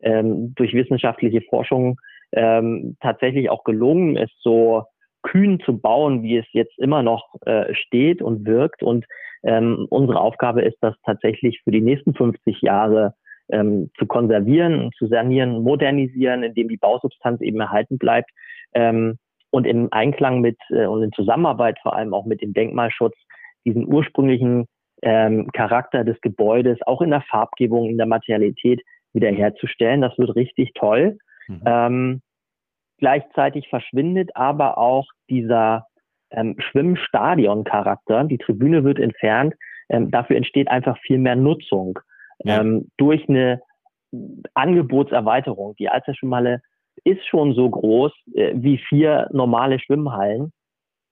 [0.00, 1.98] ähm, durch wissenschaftliche Forschung
[2.32, 4.84] ähm, tatsächlich auch gelungen, es so
[5.22, 8.82] kühn zu bauen, wie es jetzt immer noch äh, steht und wirkt.
[8.82, 9.06] Und
[9.44, 13.14] ähm, unsere Aufgabe ist das tatsächlich für die nächsten 50 Jahre
[13.50, 18.30] ähm, zu konservieren, zu sanieren, modernisieren, indem die Bausubstanz eben erhalten bleibt
[18.74, 19.16] ähm,
[19.50, 23.14] und im Einklang mit äh, und in Zusammenarbeit vor allem auch mit dem Denkmalschutz
[23.64, 24.66] diesen ursprünglichen
[25.02, 28.82] ähm, Charakter des Gebäudes auch in der Farbgebung, in der Materialität
[29.12, 30.00] wiederherzustellen.
[30.00, 31.18] Das wird richtig toll.
[31.46, 31.62] Mhm.
[31.64, 32.20] Ähm,
[32.98, 35.86] gleichzeitig verschwindet aber auch dieser
[36.30, 38.24] ähm, Schwimmstadion-Charakter.
[38.24, 39.54] Die Tribüne wird entfernt.
[39.88, 41.98] Ähm, dafür entsteht einfach viel mehr Nutzung
[42.40, 42.60] ja.
[42.60, 43.62] ähm, durch eine
[44.54, 45.74] Angebotserweiterung.
[45.76, 46.60] Die Alster Schwimmhalle
[47.04, 50.52] ist schon so groß äh, wie vier normale Schwimmhallen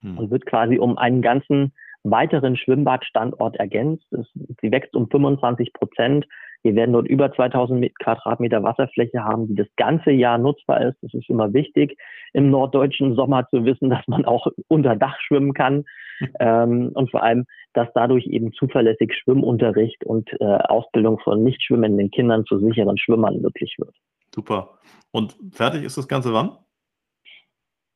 [0.02, 0.18] hm.
[0.18, 1.72] und wird quasi um einen ganzen
[2.10, 4.06] weiteren Schwimmbadstandort ergänzt.
[4.12, 4.26] Es,
[4.60, 6.26] sie wächst um 25 Prozent.
[6.62, 10.96] Wir werden dort über 2000 Quadratmeter Wasserfläche haben, die das ganze Jahr nutzbar ist.
[11.02, 11.96] Das ist immer wichtig,
[12.32, 15.84] im norddeutschen Sommer zu wissen, dass man auch unter Dach schwimmen kann.
[16.40, 17.44] ähm, und vor allem,
[17.74, 23.40] dass dadurch eben zuverlässig Schwimmunterricht und äh, Ausbildung von nicht schwimmenden Kindern zu sicheren Schwimmern
[23.40, 23.94] möglich wird.
[24.36, 24.78] Super.
[25.10, 26.56] Und fertig ist das Ganze wann?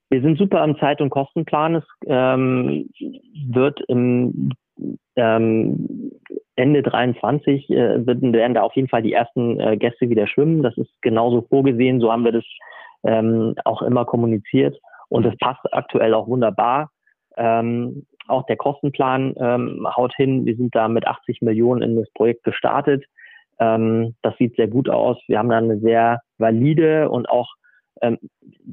[0.08, 1.76] Wir sind super am Zeit- und Kostenplan.
[1.76, 2.90] Es ähm,
[3.46, 4.50] wird im
[5.16, 6.10] ähm,
[6.56, 10.62] Ende 23 äh, werden da auf jeden Fall die ersten äh, Gäste wieder schwimmen.
[10.62, 12.00] Das ist genauso vorgesehen.
[12.00, 12.44] So haben wir das
[13.04, 14.80] ähm, auch immer kommuniziert.
[15.08, 16.90] Und es passt aktuell auch wunderbar.
[17.36, 20.46] Ähm, auch der Kostenplan ähm, haut hin.
[20.46, 23.04] Wir sind da mit 80 Millionen in das Projekt gestartet.
[23.60, 25.18] Ähm, das sieht sehr gut aus.
[25.28, 27.48] Wir haben da eine sehr valide und auch
[28.02, 28.18] ähm,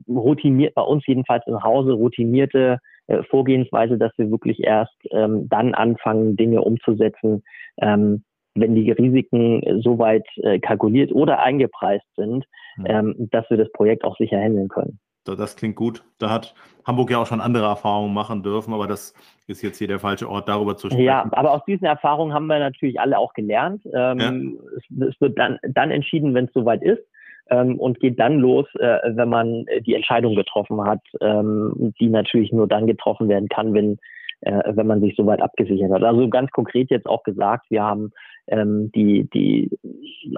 [0.08, 5.74] routiniert, bei uns jedenfalls im Hause, routinierte äh, Vorgehensweise, dass wir wirklich erst ähm, dann
[5.74, 7.44] anfangen, Dinge umzusetzen,
[7.82, 8.24] ähm,
[8.56, 12.46] wenn die Risiken soweit äh, kalkuliert oder eingepreist sind,
[12.78, 12.86] mhm.
[12.86, 15.00] ähm, dass wir das Projekt auch sicher handeln können.
[15.36, 16.04] Das klingt gut.
[16.20, 19.14] Da hat Hamburg ja auch schon andere Erfahrungen machen dürfen, aber das
[19.48, 21.04] ist jetzt hier der falsche Ort, darüber zu sprechen.
[21.04, 23.84] Ja, aber aus diesen Erfahrungen haben wir natürlich alle auch gelernt.
[23.94, 24.32] Ähm, ja.
[24.78, 27.02] es, es, wird dann, dann entschieden, wenn es soweit ist
[27.50, 32.52] ähm, und geht dann los, äh, wenn man die Entscheidung getroffen hat, ähm, die natürlich
[32.52, 34.00] nur dann getroffen werden kann, wenn
[34.42, 36.04] äh, wenn man sich soweit abgesichert hat.
[36.04, 38.12] Also ganz konkret jetzt auch gesagt, wir haben
[38.48, 39.70] ähm, die die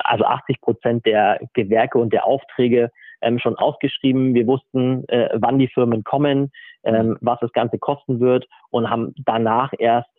[0.04, 4.34] also 80 Prozent der Gewerke und der Aufträge ähm, schon ausgeschrieben.
[4.34, 6.52] Wir wussten, äh, wann die Firmen kommen,
[6.84, 10.10] ähm, was das Ganze kosten wird und haben danach erst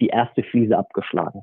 [0.00, 1.42] die erste Fliese abgeschlagen.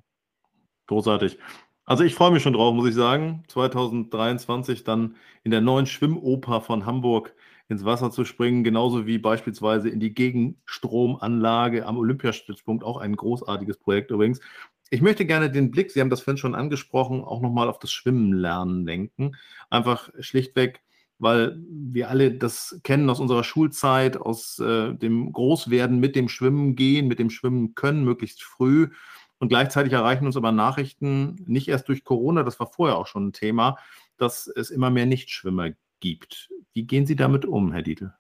[0.88, 1.38] Großartig.
[1.86, 6.62] Also ich freue mich schon drauf, muss ich sagen, 2023 dann in der neuen Schwimmoper
[6.62, 7.34] von Hamburg
[7.70, 13.78] ins Wasser zu springen, genauso wie beispielsweise in die Gegenstromanlage am Olympiastützpunkt, auch ein großartiges
[13.78, 14.42] Projekt übrigens.
[14.94, 17.94] Ich möchte gerne den Blick, Sie haben das vorhin schon angesprochen, auch nochmal auf das
[17.94, 19.38] Schwimmen lernen lenken.
[19.70, 20.82] Einfach schlichtweg,
[21.18, 26.76] weil wir alle das kennen aus unserer Schulzeit, aus äh, dem Großwerden mit dem Schwimmen
[26.76, 28.90] gehen, mit dem Schwimmen können, möglichst früh.
[29.40, 33.28] Und gleichzeitig erreichen uns aber Nachrichten, nicht erst durch Corona, das war vorher auch schon
[33.28, 33.78] ein Thema,
[34.18, 35.70] dass es immer mehr Nichtschwimmer
[36.02, 36.50] gibt.
[36.74, 38.14] Wie gehen Sie damit um, Herr Dietl?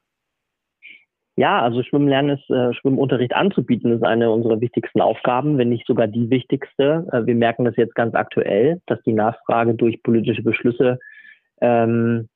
[1.41, 6.05] Ja, also Schwimmlernen ist, äh, Schwimmunterricht anzubieten, ist eine unserer wichtigsten Aufgaben, wenn nicht sogar
[6.05, 7.07] die wichtigste.
[7.11, 10.99] Äh, wir merken das jetzt ganz aktuell, dass die Nachfrage durch politische Beschlüsse
[11.59, 12.29] ähm,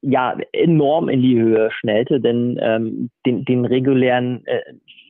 [0.00, 4.60] ja enorm in die Höhe schnellte, denn ähm, den, den regulären äh,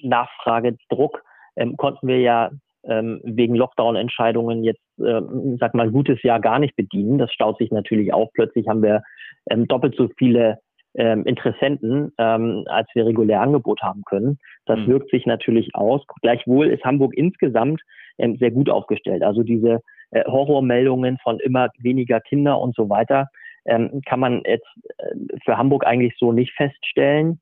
[0.02, 1.22] Nachfragedruck
[1.56, 2.52] ähm, konnten wir ja
[2.85, 7.18] ähm, wegen Lockdown-Entscheidungen jetzt, ähm, sag mal, gutes Jahr gar nicht bedienen.
[7.18, 8.30] Das staut sich natürlich auf.
[8.32, 9.02] Plötzlich haben wir
[9.50, 10.58] ähm, doppelt so viele
[10.94, 14.38] ähm, Interessenten, ähm, als wir regulär Angebot haben können.
[14.66, 14.88] Das mhm.
[14.88, 16.02] wirkt sich natürlich aus.
[16.20, 17.81] Gleichwohl ist Hamburg insgesamt
[18.18, 19.22] ähm, sehr gut aufgestellt.
[19.22, 23.28] Also diese äh, Horrormeldungen von immer weniger Kinder und so weiter
[23.64, 24.66] ähm, kann man jetzt
[24.98, 27.40] äh, für Hamburg eigentlich so nicht feststellen,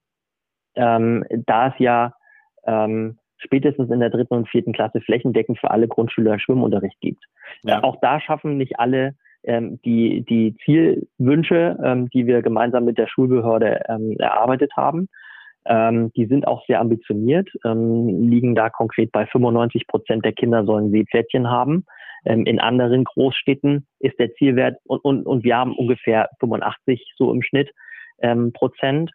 [0.76, 2.12] ähm, da es ja
[2.64, 7.24] ähm, spätestens in der dritten und vierten Klasse flächendeckend für alle Grundschüler Schwimmunterricht gibt.
[7.62, 7.78] Ja.
[7.78, 12.98] Äh, auch da schaffen nicht alle ähm, die, die Zielwünsche, ähm, die wir gemeinsam mit
[12.98, 15.08] der Schulbehörde ähm, erarbeitet haben.
[15.66, 20.64] Ähm, die sind auch sehr ambitioniert, ähm, liegen da konkret bei 95 Prozent der Kinder
[20.64, 21.84] sollen Seepferdchen haben.
[22.24, 27.32] Ähm, in anderen Großstädten ist der Zielwert und, und, und wir haben ungefähr 85 so
[27.32, 27.70] im Schnitt
[28.20, 29.10] ähm, Prozent.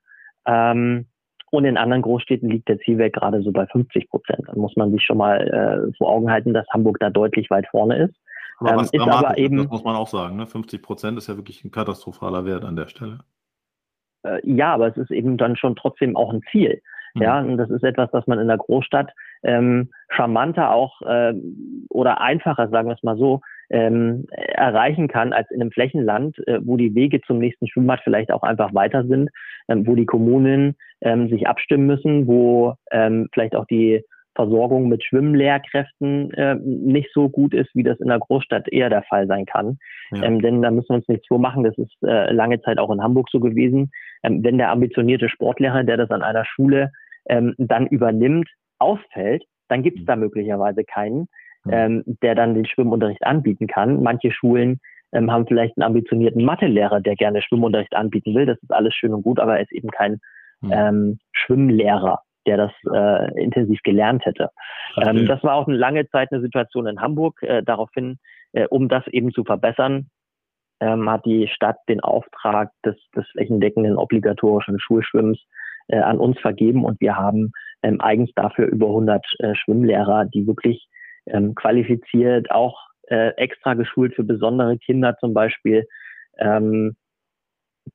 [0.47, 1.07] Ähm,
[1.51, 4.41] und in anderen Großstädten liegt der Zielwert gerade so bei 50 Prozent.
[4.47, 7.67] Dann muss man sich schon mal äh, vor Augen halten, dass Hamburg da deutlich weit
[7.67, 8.15] vorne ist.
[8.59, 10.37] Aber ähm, was ist aber eben, das muss man auch sagen.
[10.37, 10.47] Ne?
[10.47, 13.19] 50 Prozent ist ja wirklich ein katastrophaler Wert an der Stelle.
[14.23, 16.81] Äh, ja, aber es ist eben dann schon trotzdem auch ein Ziel.
[17.13, 17.21] Mhm.
[17.21, 19.11] Ja, und das ist etwas, das man in der Großstadt
[19.43, 21.33] ähm, charmanter auch äh,
[21.89, 26.59] oder einfacher, sagen wir es mal so, ähm, erreichen kann als in einem Flächenland, äh,
[26.63, 29.29] wo die Wege zum nächsten Schwimmbad vielleicht auch einfach weiter sind,
[29.67, 34.03] ähm, wo die Kommunen ähm, sich abstimmen müssen, wo ähm, vielleicht auch die
[34.35, 39.03] Versorgung mit Schwimmlehrkräften äh, nicht so gut ist, wie das in der Großstadt eher der
[39.03, 39.77] Fall sein kann.
[40.11, 40.23] Ja.
[40.23, 43.01] Ähm, denn da müssen wir uns nichts vormachen, das ist äh, lange Zeit auch in
[43.01, 43.91] Hamburg so gewesen.
[44.23, 46.91] Ähm, wenn der ambitionierte Sportlehrer, der das an einer Schule
[47.27, 50.07] ähm, dann übernimmt, ausfällt, dann gibt es mhm.
[50.07, 51.27] da möglicherweise keinen,
[51.69, 54.03] ähm, der dann den Schwimmunterricht anbieten kann.
[54.03, 54.79] Manche Schulen
[55.13, 58.45] ähm, haben vielleicht einen ambitionierten Mathelehrer, der gerne Schwimmunterricht anbieten will.
[58.45, 60.19] Das ist alles schön und gut, aber er ist eben kein
[60.61, 60.71] mhm.
[60.71, 64.49] ähm, Schwimmlehrer der das äh, intensiv gelernt hätte.
[64.97, 67.41] Ähm, das war auch eine lange Zeit eine Situation in Hamburg.
[67.41, 68.17] Äh, daraufhin,
[68.53, 70.09] äh, um das eben zu verbessern,
[70.79, 75.39] ähm, hat die Stadt den Auftrag des, des flächendeckenden obligatorischen Schulschwimmens
[75.87, 77.51] äh, an uns vergeben und wir haben
[77.83, 80.87] ähm, eigens dafür über 100 äh, Schwimmlehrer, die wirklich
[81.27, 82.77] ähm, qualifiziert, auch
[83.07, 85.85] äh, extra geschult für besondere Kinder zum Beispiel,
[86.39, 86.95] ähm,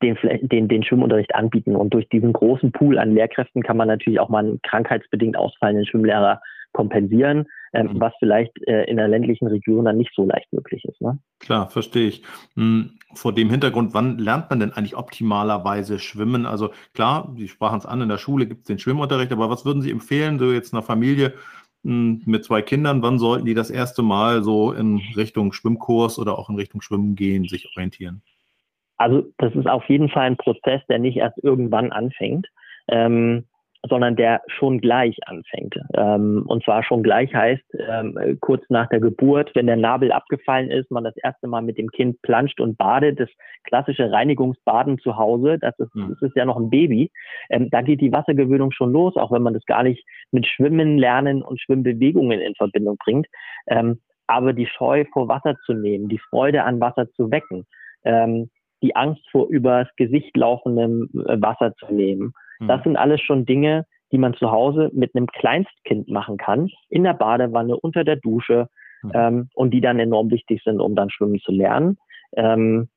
[0.03, 1.77] den, den, den Schwimmunterricht anbieten.
[1.77, 5.87] Und durch diesen großen Pool an Lehrkräften kann man natürlich auch mal einen krankheitsbedingt ausfallenden
[5.87, 6.41] Schwimmlehrer
[6.73, 8.01] kompensieren, ähm, mhm.
[8.01, 11.01] was vielleicht äh, in der ländlichen Region dann nicht so leicht möglich ist.
[11.01, 11.19] Ne?
[11.41, 12.23] Klar, verstehe ich.
[12.55, 16.47] Hm, vor dem Hintergrund, wann lernt man denn eigentlich optimalerweise schwimmen?
[16.47, 19.65] Also klar, Sie sprachen es an, in der Schule gibt es den Schwimmunterricht, aber was
[19.65, 21.35] würden Sie empfehlen, so jetzt einer Familie
[21.83, 26.39] hm, mit zwei Kindern, wann sollten die das erste Mal so in Richtung Schwimmkurs oder
[26.39, 28.23] auch in Richtung Schwimmen gehen, sich orientieren?
[29.01, 32.47] Also das ist auf jeden Fall ein Prozess, der nicht erst irgendwann anfängt,
[32.89, 33.47] ähm,
[33.89, 35.75] sondern der schon gleich anfängt.
[35.95, 40.71] Ähm, und zwar schon gleich heißt, ähm, kurz nach der Geburt, wenn der Nabel abgefallen
[40.71, 43.31] ist, man das erste Mal mit dem Kind planscht und badet, das
[43.65, 46.11] klassische Reinigungsbaden zu Hause, das ist, hm.
[46.11, 47.11] das ist ja noch ein Baby.
[47.49, 50.99] Ähm, da geht die Wassergewöhnung schon los, auch wenn man das gar nicht mit Schwimmen
[50.99, 53.29] lernen und Schwimmbewegungen in Verbindung bringt.
[53.67, 57.67] Ähm, aber die Scheu vor Wasser zu nehmen, die Freude an Wasser zu wecken,
[58.05, 58.51] ähm,
[58.83, 62.33] die Angst vor übers Gesicht laufendem äh, Wasser zu nehmen.
[62.59, 62.69] Mhm.
[62.69, 67.05] Das sind alles schon Dinge, die man zu Hause mit einem Kleinstkind machen kann, in
[67.05, 68.69] der Badewanne, unter der Dusche
[69.03, 69.13] mhm.
[69.15, 71.99] ähm, und die dann enorm wichtig sind, um dann schwimmen zu lernen,
[72.37, 72.89] ähm,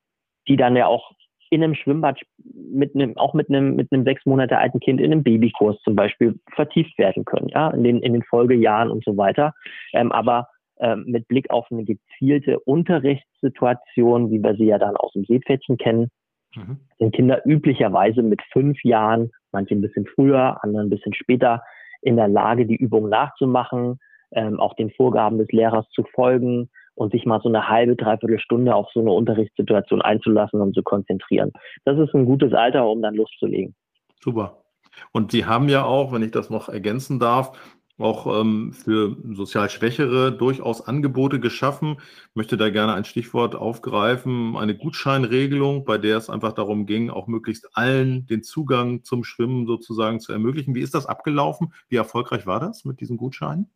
[0.47, 1.11] die dann ja auch
[1.49, 5.11] in einem Schwimmbad mit einem, auch mit einem, mit einem sechs Monate alten Kind in
[5.11, 9.17] einem Babykurs zum Beispiel vertieft werden können, ja, in den, in den Folgejahren und so
[9.17, 9.53] weiter.
[9.93, 10.47] Ähm, aber
[10.95, 16.09] mit Blick auf eine gezielte Unterrichtssituation, wie wir sie ja dann aus dem Seepferdchen kennen,
[16.55, 16.77] mhm.
[16.99, 21.61] sind Kinder üblicherweise mit fünf Jahren, manche ein bisschen früher, andere ein bisschen später,
[22.01, 23.99] in der Lage, die Übung nachzumachen,
[24.31, 28.39] ähm, auch den Vorgaben des Lehrers zu folgen und sich mal so eine halbe, dreiviertel
[28.39, 31.51] Stunde auf so eine Unterrichtssituation einzulassen und zu konzentrieren.
[31.85, 33.75] Das ist ein gutes Alter, um dann loszulegen.
[34.19, 34.63] Super.
[35.11, 37.57] Und Sie haben ja auch, wenn ich das noch ergänzen darf,
[37.99, 41.97] auch ähm, für sozial Schwächere durchaus Angebote geschaffen.
[41.99, 47.09] Ich möchte da gerne ein Stichwort aufgreifen, eine Gutscheinregelung, bei der es einfach darum ging,
[47.09, 50.75] auch möglichst allen den Zugang zum Schwimmen sozusagen zu ermöglichen.
[50.75, 51.73] Wie ist das abgelaufen?
[51.89, 53.69] Wie erfolgreich war das mit diesen Gutscheinen?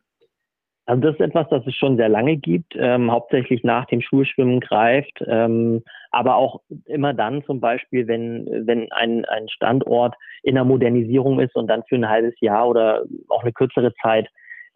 [0.88, 4.62] Also das ist etwas, das es schon sehr lange gibt, ähm, hauptsächlich nach dem Schulschwimmen
[4.62, 10.63] greift, ähm, aber auch immer dann zum Beispiel, wenn, wenn ein, ein Standort in der
[10.63, 14.30] Modernisierung ist und dann für ein halbes Jahr oder auch eine kürzere Zeit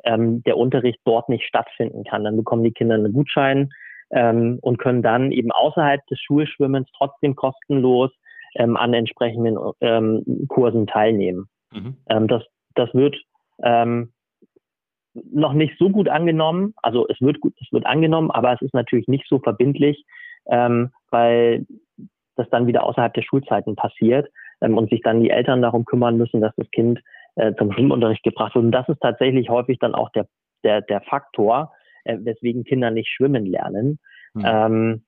[0.04, 2.26] ähm, der Unterricht dort nicht stattfinden kann.
[2.26, 3.70] Dann bekommen die Kinder einen Gutschein
[4.12, 8.12] ähm, und können dann eben außerhalb des Schulschwimmens trotzdem kostenlos
[8.56, 11.48] ähm, an entsprechenden ähm, Kursen teilnehmen.
[11.72, 11.96] Mhm.
[12.10, 12.44] Ähm, das,
[12.76, 13.16] das wird
[13.64, 14.12] ähm,
[15.14, 16.74] noch nicht so gut angenommen.
[16.82, 20.06] Also es wird gut, es wird angenommen, aber es ist natürlich nicht so verbindlich,
[20.50, 21.66] ähm, weil
[22.36, 24.30] das dann wieder außerhalb der Schulzeiten passiert
[24.62, 27.00] ähm, und sich dann die Eltern darum kümmern müssen, dass das Kind
[27.36, 28.66] äh, zum Schwimmunterricht gebracht wird.
[28.66, 30.28] Und das ist tatsächlich häufig dann auch der,
[30.64, 31.74] der, der Faktor,
[32.06, 34.00] äh, weswegen Kinder nicht schwimmen lernen.
[34.34, 34.44] Mhm.
[34.46, 35.04] Ähm,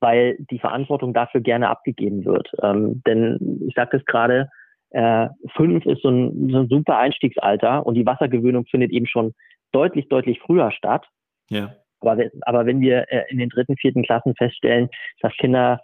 [0.00, 2.50] weil die Verantwortung dafür gerne abgegeben wird.
[2.62, 4.50] Ähm, denn ich sagte es gerade,
[4.94, 9.34] äh, fünf ist so ein, so ein super Einstiegsalter und die Wassergewöhnung findet eben schon
[9.72, 11.06] deutlich, deutlich früher statt.
[11.50, 11.74] Ja.
[12.00, 14.88] Aber, aber wenn wir äh, in den dritten, vierten Klassen feststellen,
[15.20, 15.80] dass Kinder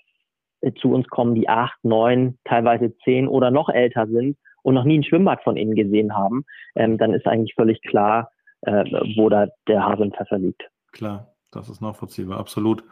[0.61, 4.85] äh, zu uns kommen, die acht, neun, teilweise zehn oder noch älter sind und noch
[4.85, 6.45] nie ein Schwimmbad von ihnen gesehen haben,
[6.77, 8.31] ähm, dann ist eigentlich völlig klar,
[8.63, 8.85] äh,
[9.17, 10.63] wo da der Hase im Pfeffer liegt.
[10.93, 11.35] Klar.
[11.53, 12.85] Das ist nachvollziehbar, absolut.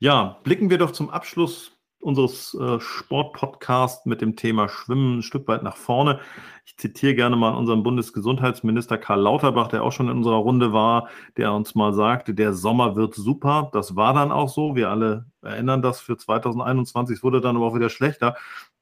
[0.00, 1.75] Ja, blicken wir doch zum Abschluss
[2.06, 6.20] unseres äh, Sportpodcasts mit dem Thema Schwimmen ein Stück weit nach vorne.
[6.64, 11.08] Ich zitiere gerne mal unseren Bundesgesundheitsminister Karl Lauterbach, der auch schon in unserer Runde war,
[11.36, 13.70] der uns mal sagte, der Sommer wird super.
[13.72, 14.76] Das war dann auch so.
[14.76, 17.16] Wir alle erinnern das für 2021.
[17.16, 18.36] Es wurde dann aber auch wieder schlechter.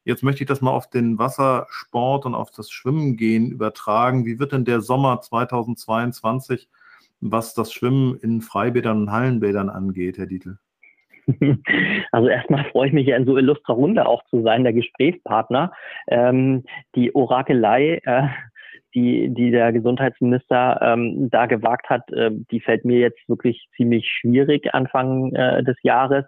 [0.05, 4.27] Jetzt möchte ich das mal auf den Wassersport und auf das Schwimmen gehen übertragen.
[4.27, 6.69] Wie wird denn der Sommer 2022,
[7.21, 10.59] was das Schwimmen in Freibädern und Hallenbädern angeht, Herr Dietl?
[12.13, 15.73] Also erstmal freue ich mich ja in so illustrer Runde auch zu sein, der Gesprächspartner.
[16.09, 18.29] Ähm, die Orakelei, äh,
[18.95, 24.09] die, die der Gesundheitsminister ähm, da gewagt hat, äh, die fällt mir jetzt wirklich ziemlich
[24.09, 26.25] schwierig Anfang äh, des Jahres.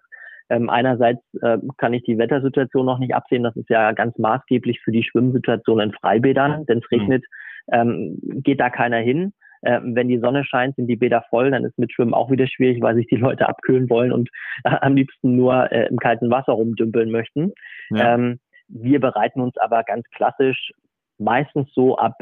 [0.48, 3.42] Ähm, einerseits äh, kann ich die Wettersituation noch nicht absehen.
[3.42, 6.66] Das ist ja ganz maßgeblich für die Schwimmsituation in Freibädern.
[6.66, 7.00] Denn es mhm.
[7.00, 7.24] regnet,
[7.72, 9.32] ähm, geht da keiner hin.
[9.66, 12.46] Äh, wenn die Sonne scheint, sind die Bäder voll, dann ist mit Schwimmen auch wieder
[12.46, 14.31] schwierig, weil sich die Leute abkühlen wollen und
[14.64, 17.52] äh, am liebsten nur äh, im kalten Wasser rumdümpeln möchten.
[17.90, 18.14] Ja.
[18.14, 20.72] Ähm, wir bereiten uns aber ganz klassisch
[21.18, 22.14] meistens so ab,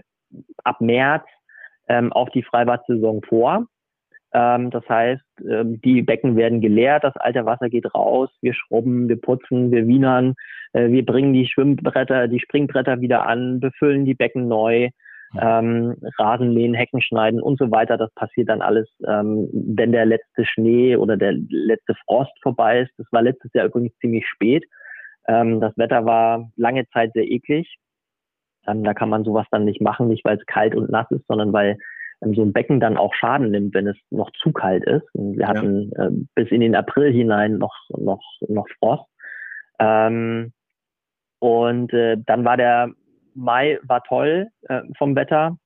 [0.63, 1.25] ab März
[1.89, 3.67] ähm, auf die Freibad-Saison vor.
[4.33, 9.09] Ähm, das heißt, ähm, die Becken werden geleert, das alte Wasser geht raus, wir schrubben,
[9.09, 10.35] wir putzen, wir wienern,
[10.73, 14.91] äh, wir bringen die Schwimmbretter, die Springbretter wieder an, befüllen die Becken neu,
[15.41, 17.97] ähm, Rasen mähen, Hecken schneiden und so weiter.
[17.97, 22.93] Das passiert dann alles, ähm, wenn der letzte Schnee oder der letzte Frost vorbei ist.
[22.99, 24.65] Das war letztes Jahr übrigens ziemlich spät.
[25.27, 27.77] Ähm, das Wetter war lange Zeit sehr eklig.
[28.67, 31.27] Ähm, da kann man sowas dann nicht machen, nicht weil es kalt und nass ist,
[31.27, 31.77] sondern weil
[32.23, 35.07] ähm, so ein Becken dann auch Schaden nimmt, wenn es noch zu kalt ist.
[35.15, 36.07] Und wir hatten ja.
[36.07, 39.07] äh, bis in den April hinein noch, noch, noch Frost.
[39.79, 40.53] Ähm,
[41.41, 42.91] und äh, dann war der
[43.35, 45.57] Mai war toll äh, vom Wetter.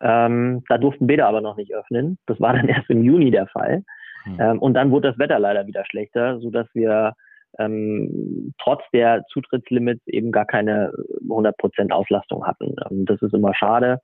[0.00, 2.18] Ähm, da durften Bäder aber noch nicht öffnen.
[2.26, 3.82] Das war dann erst im Juni der Fall.
[4.26, 4.40] Mhm.
[4.40, 7.14] Ähm, und dann wurde das Wetter leider wieder schlechter, so dass wir
[7.58, 10.92] ähm, trotz der Zutrittslimits eben gar keine
[11.28, 12.76] 100% Auslastung hatten.
[12.90, 14.00] Ähm, das ist immer schade.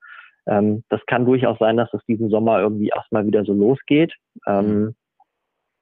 [0.46, 4.12] Ähm, das kann durchaus sein, dass es diesen Sommer irgendwie erstmal wieder so losgeht.
[4.46, 4.94] Mhm.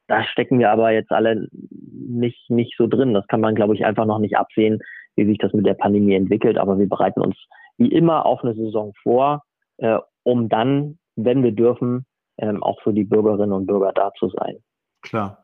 [0.08, 3.14] Da stecken wir aber jetzt alle nicht, nicht so drin.
[3.14, 4.80] Das kann man, glaube ich, einfach noch nicht absehen,
[5.16, 6.58] wie sich das mit der Pandemie entwickelt.
[6.58, 7.36] Aber wir bereiten uns
[7.78, 9.42] wie immer auf eine Saison vor,
[9.78, 12.06] äh, um dann, wenn wir dürfen,
[12.38, 14.58] ähm, auch für die Bürgerinnen und Bürger da zu sein.
[15.02, 15.38] Klar.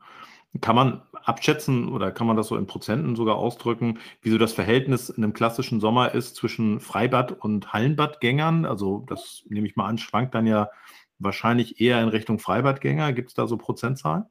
[0.62, 5.10] Kann man abschätzen oder kann man das so in Prozenten sogar ausdrücken, wieso das Verhältnis
[5.10, 8.64] in einem klassischen Sommer ist zwischen Freibad- und Hallenbadgängern?
[8.64, 10.70] Also das nehme ich mal an, schwankt dann ja
[11.18, 13.12] wahrscheinlich eher in Richtung Freibadgänger.
[13.12, 14.24] Gibt es da so Prozentzahlen?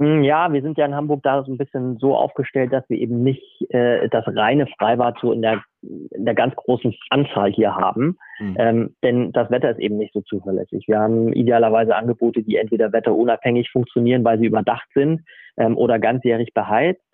[0.00, 2.96] Hm, ja, wir sind ja in Hamburg da so ein bisschen so aufgestellt, dass wir
[2.96, 7.76] eben nicht äh, das reine Freibad so in der, in der ganz großen Anzahl hier
[7.76, 8.16] haben.
[8.38, 8.56] Mhm.
[8.58, 10.88] Ähm, denn das Wetter ist eben nicht so zuverlässig.
[10.88, 15.20] Wir haben idealerweise Angebote, die entweder wetterunabhängig funktionieren, weil sie überdacht sind
[15.58, 17.04] ähm, oder ganzjährig beheizt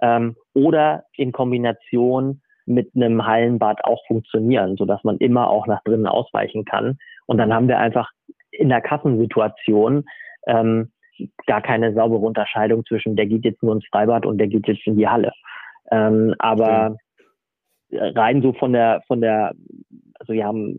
[0.00, 6.06] ähm, oder in Kombination mit einem Hallenbad auch funktionieren, sodass man immer auch nach drinnen
[6.06, 6.98] ausweichen kann.
[7.26, 8.12] Und dann haben wir einfach
[8.52, 10.04] in der Kassensituation
[10.46, 10.92] ähm,
[11.46, 14.86] gar keine saubere Unterscheidung zwischen, der geht jetzt nur ins Freibad und der geht jetzt
[14.86, 15.32] in die Halle.
[15.90, 16.96] Ähm, aber
[17.90, 18.12] okay.
[18.14, 19.54] rein so von der, von der,
[20.18, 20.78] also wir haben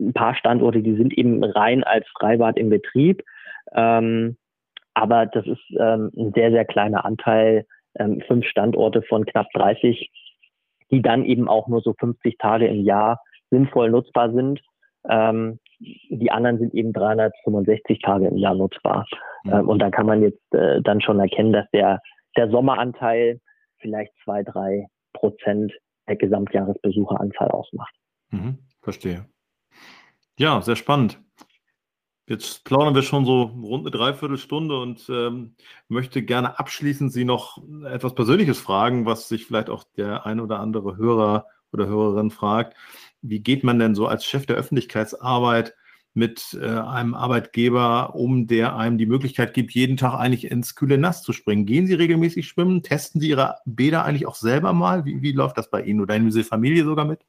[0.00, 3.22] ein paar Standorte, die sind eben rein als Freibad im Betrieb.
[3.74, 4.36] Ähm,
[4.94, 7.66] aber das ist ähm, ein sehr, sehr kleiner Anteil,
[7.98, 10.10] ähm, fünf Standorte von knapp 30,
[10.90, 14.60] die dann eben auch nur so 50 Tage im Jahr sinnvoll nutzbar sind.
[15.08, 19.06] Ähm, die anderen sind eben 365 Tage im Jahr nutzbar.
[19.44, 19.52] Mhm.
[19.52, 22.00] Ähm, und da kann man jetzt äh, dann schon erkennen, dass der,
[22.36, 23.40] der Sommeranteil
[23.78, 25.72] vielleicht zwei, drei Prozent
[26.08, 27.94] der Gesamtjahresbesucheranzahl ausmacht.
[28.30, 29.26] Mhm, verstehe.
[30.38, 31.20] Ja, sehr spannend.
[32.28, 35.56] Jetzt plaudern wir schon so rund eine Dreiviertelstunde und ähm,
[35.88, 40.60] möchte gerne abschließend Sie noch etwas Persönliches fragen, was sich vielleicht auch der ein oder
[40.60, 42.76] andere Hörer oder Hörerin fragt
[43.22, 45.74] wie geht man denn so als Chef der Öffentlichkeitsarbeit
[46.14, 50.98] mit äh, einem Arbeitgeber um, der einem die Möglichkeit gibt, jeden Tag eigentlich ins kühle
[50.98, 51.64] Nass zu springen?
[51.64, 52.82] Gehen Sie regelmäßig schwimmen?
[52.82, 55.04] Testen Sie Ihre Bäder eigentlich auch selber mal?
[55.04, 57.20] Wie, wie läuft das bei Ihnen oder nehmen Sie Familie sogar mit?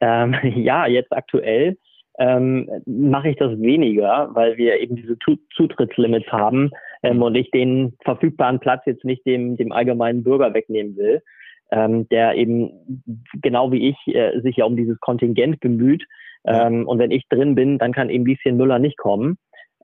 [0.00, 1.76] Ähm, ja, jetzt aktuell
[2.18, 5.16] ähm, mache ich das weniger, weil wir eben diese
[5.54, 6.70] Zutrittslimits haben
[7.02, 11.22] ähm, und ich den verfügbaren Platz jetzt nicht dem, dem allgemeinen Bürger wegnehmen will
[11.70, 13.02] ähm, der eben
[13.42, 16.04] genau wie ich äh, sich ja um dieses Kontingent bemüht.
[16.44, 19.36] Ähm, und wenn ich drin bin, dann kann eben Lieschen Müller nicht kommen.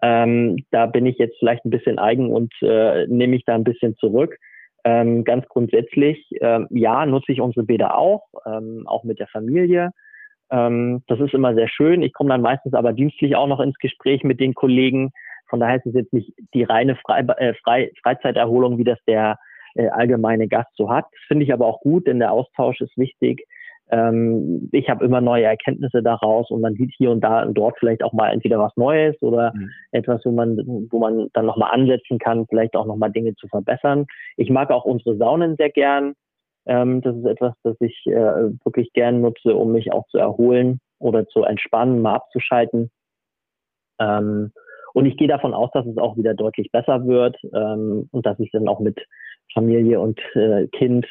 [0.02, 3.64] Ähm, da bin ich jetzt vielleicht ein bisschen eigen und äh, nehme mich da ein
[3.64, 4.36] bisschen zurück.
[4.84, 9.92] Ähm, ganz grundsätzlich, ähm, ja, nutze ich unsere Bäder auch, ähm, auch mit der Familie.
[10.50, 12.02] Ähm, das ist immer sehr schön.
[12.02, 15.10] Ich komme dann meistens aber dienstlich auch noch ins Gespräch mit den Kollegen,
[15.48, 19.38] Von daher ist es jetzt nicht die reine Fre äh, Fre Freizeiterholung, wie das der
[19.74, 21.04] äh, allgemeine Gast so hat.
[21.04, 23.46] Das finde ich aber auch gut, denn der Austausch ist wichtig.
[23.90, 27.78] Ähm, ich habe immer neue Erkenntnisse daraus und man sieht hier und da und dort
[27.78, 29.70] vielleicht auch mal entweder was Neues oder mhm.
[29.92, 30.56] etwas, wo man,
[30.90, 34.06] wo man dann nochmal ansetzen kann, vielleicht auch nochmal Dinge zu verbessern.
[34.36, 36.14] Ich mag auch unsere Saunen sehr gern.
[36.66, 38.12] Ähm, das ist etwas, das ich äh,
[38.64, 42.90] wirklich gern nutze, um mich auch zu erholen oder zu entspannen, mal abzuschalten.
[44.00, 44.50] Ähm,
[44.94, 48.38] und ich gehe davon aus, dass es auch wieder deutlich besser wird ähm, und dass
[48.38, 48.98] ich dann auch mit
[49.54, 51.06] Familie und äh, Kind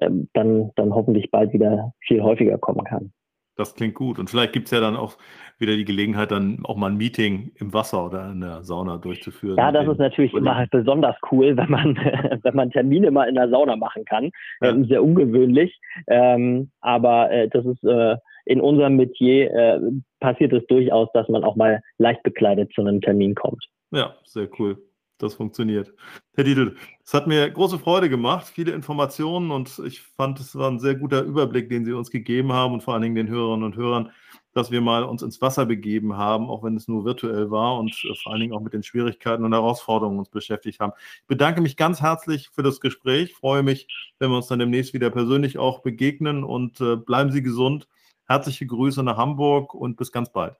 [0.00, 3.12] ähm, dann, dann hoffentlich bald wieder viel häufiger kommen kann.
[3.56, 4.20] Das klingt gut.
[4.20, 5.18] Und vielleicht gibt es ja dann auch
[5.58, 9.56] wieder die Gelegenheit, dann auch mal ein Meeting im Wasser oder in der Sauna durchzuführen.
[9.56, 11.96] Ja, das ist natürlich immer besonders cool, wenn man,
[12.42, 14.30] wenn man Termine mal in der Sauna machen kann.
[14.60, 14.70] Ja.
[14.70, 15.76] Ähm, sehr ungewöhnlich.
[16.06, 19.80] Ähm, aber äh, das ist äh, in unserem Metier äh,
[20.20, 23.64] passiert es durchaus, dass man auch mal leicht bekleidet zu einem Termin kommt.
[23.90, 24.78] Ja, sehr cool
[25.18, 25.92] das funktioniert.
[26.34, 30.70] Herr Dietl, es hat mir große Freude gemacht, viele Informationen und ich fand, es war
[30.70, 33.64] ein sehr guter Überblick, den Sie uns gegeben haben und vor allen Dingen den Hörerinnen
[33.64, 34.10] und Hörern,
[34.54, 37.92] dass wir mal uns ins Wasser begeben haben, auch wenn es nur virtuell war und
[38.04, 40.92] äh, vor allen Dingen auch mit den Schwierigkeiten und Herausforderungen uns beschäftigt haben.
[41.20, 43.88] Ich bedanke mich ganz herzlich für das Gespräch, freue mich,
[44.18, 47.88] wenn wir uns dann demnächst wieder persönlich auch begegnen und äh, bleiben Sie gesund.
[48.26, 50.56] Herzliche Grüße nach Hamburg und bis ganz bald.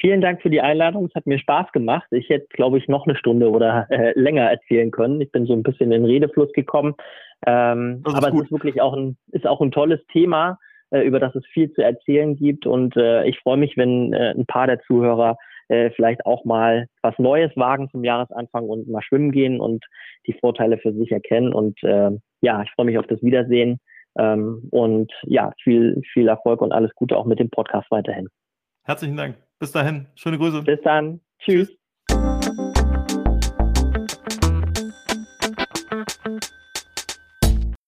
[0.00, 1.06] Vielen Dank für die Einladung.
[1.06, 2.06] Es hat mir Spaß gemacht.
[2.12, 5.20] Ich hätte, glaube ich, noch eine Stunde oder äh, länger erzählen können.
[5.20, 6.94] Ich bin so ein bisschen in den Redefluss gekommen.
[7.46, 8.42] Ähm, aber gut.
[8.42, 10.58] es ist wirklich auch ein, ist auch ein tolles Thema,
[10.90, 12.64] äh, über das es viel zu erzählen gibt.
[12.64, 15.36] Und äh, ich freue mich, wenn äh, ein paar der Zuhörer
[15.66, 19.84] äh, vielleicht auch mal was Neues wagen zum Jahresanfang und mal schwimmen gehen und
[20.28, 21.52] die Vorteile für sich erkennen.
[21.52, 23.80] Und äh, ja, ich freue mich auf das Wiedersehen.
[24.16, 28.28] Ähm, und ja, viel, viel Erfolg und alles Gute auch mit dem Podcast weiterhin.
[28.84, 29.47] Herzlichen Dank.
[29.58, 30.06] Bis dahin.
[30.14, 30.62] Schöne Grüße.
[30.62, 31.20] Bis dann.
[31.40, 31.68] Tschüss.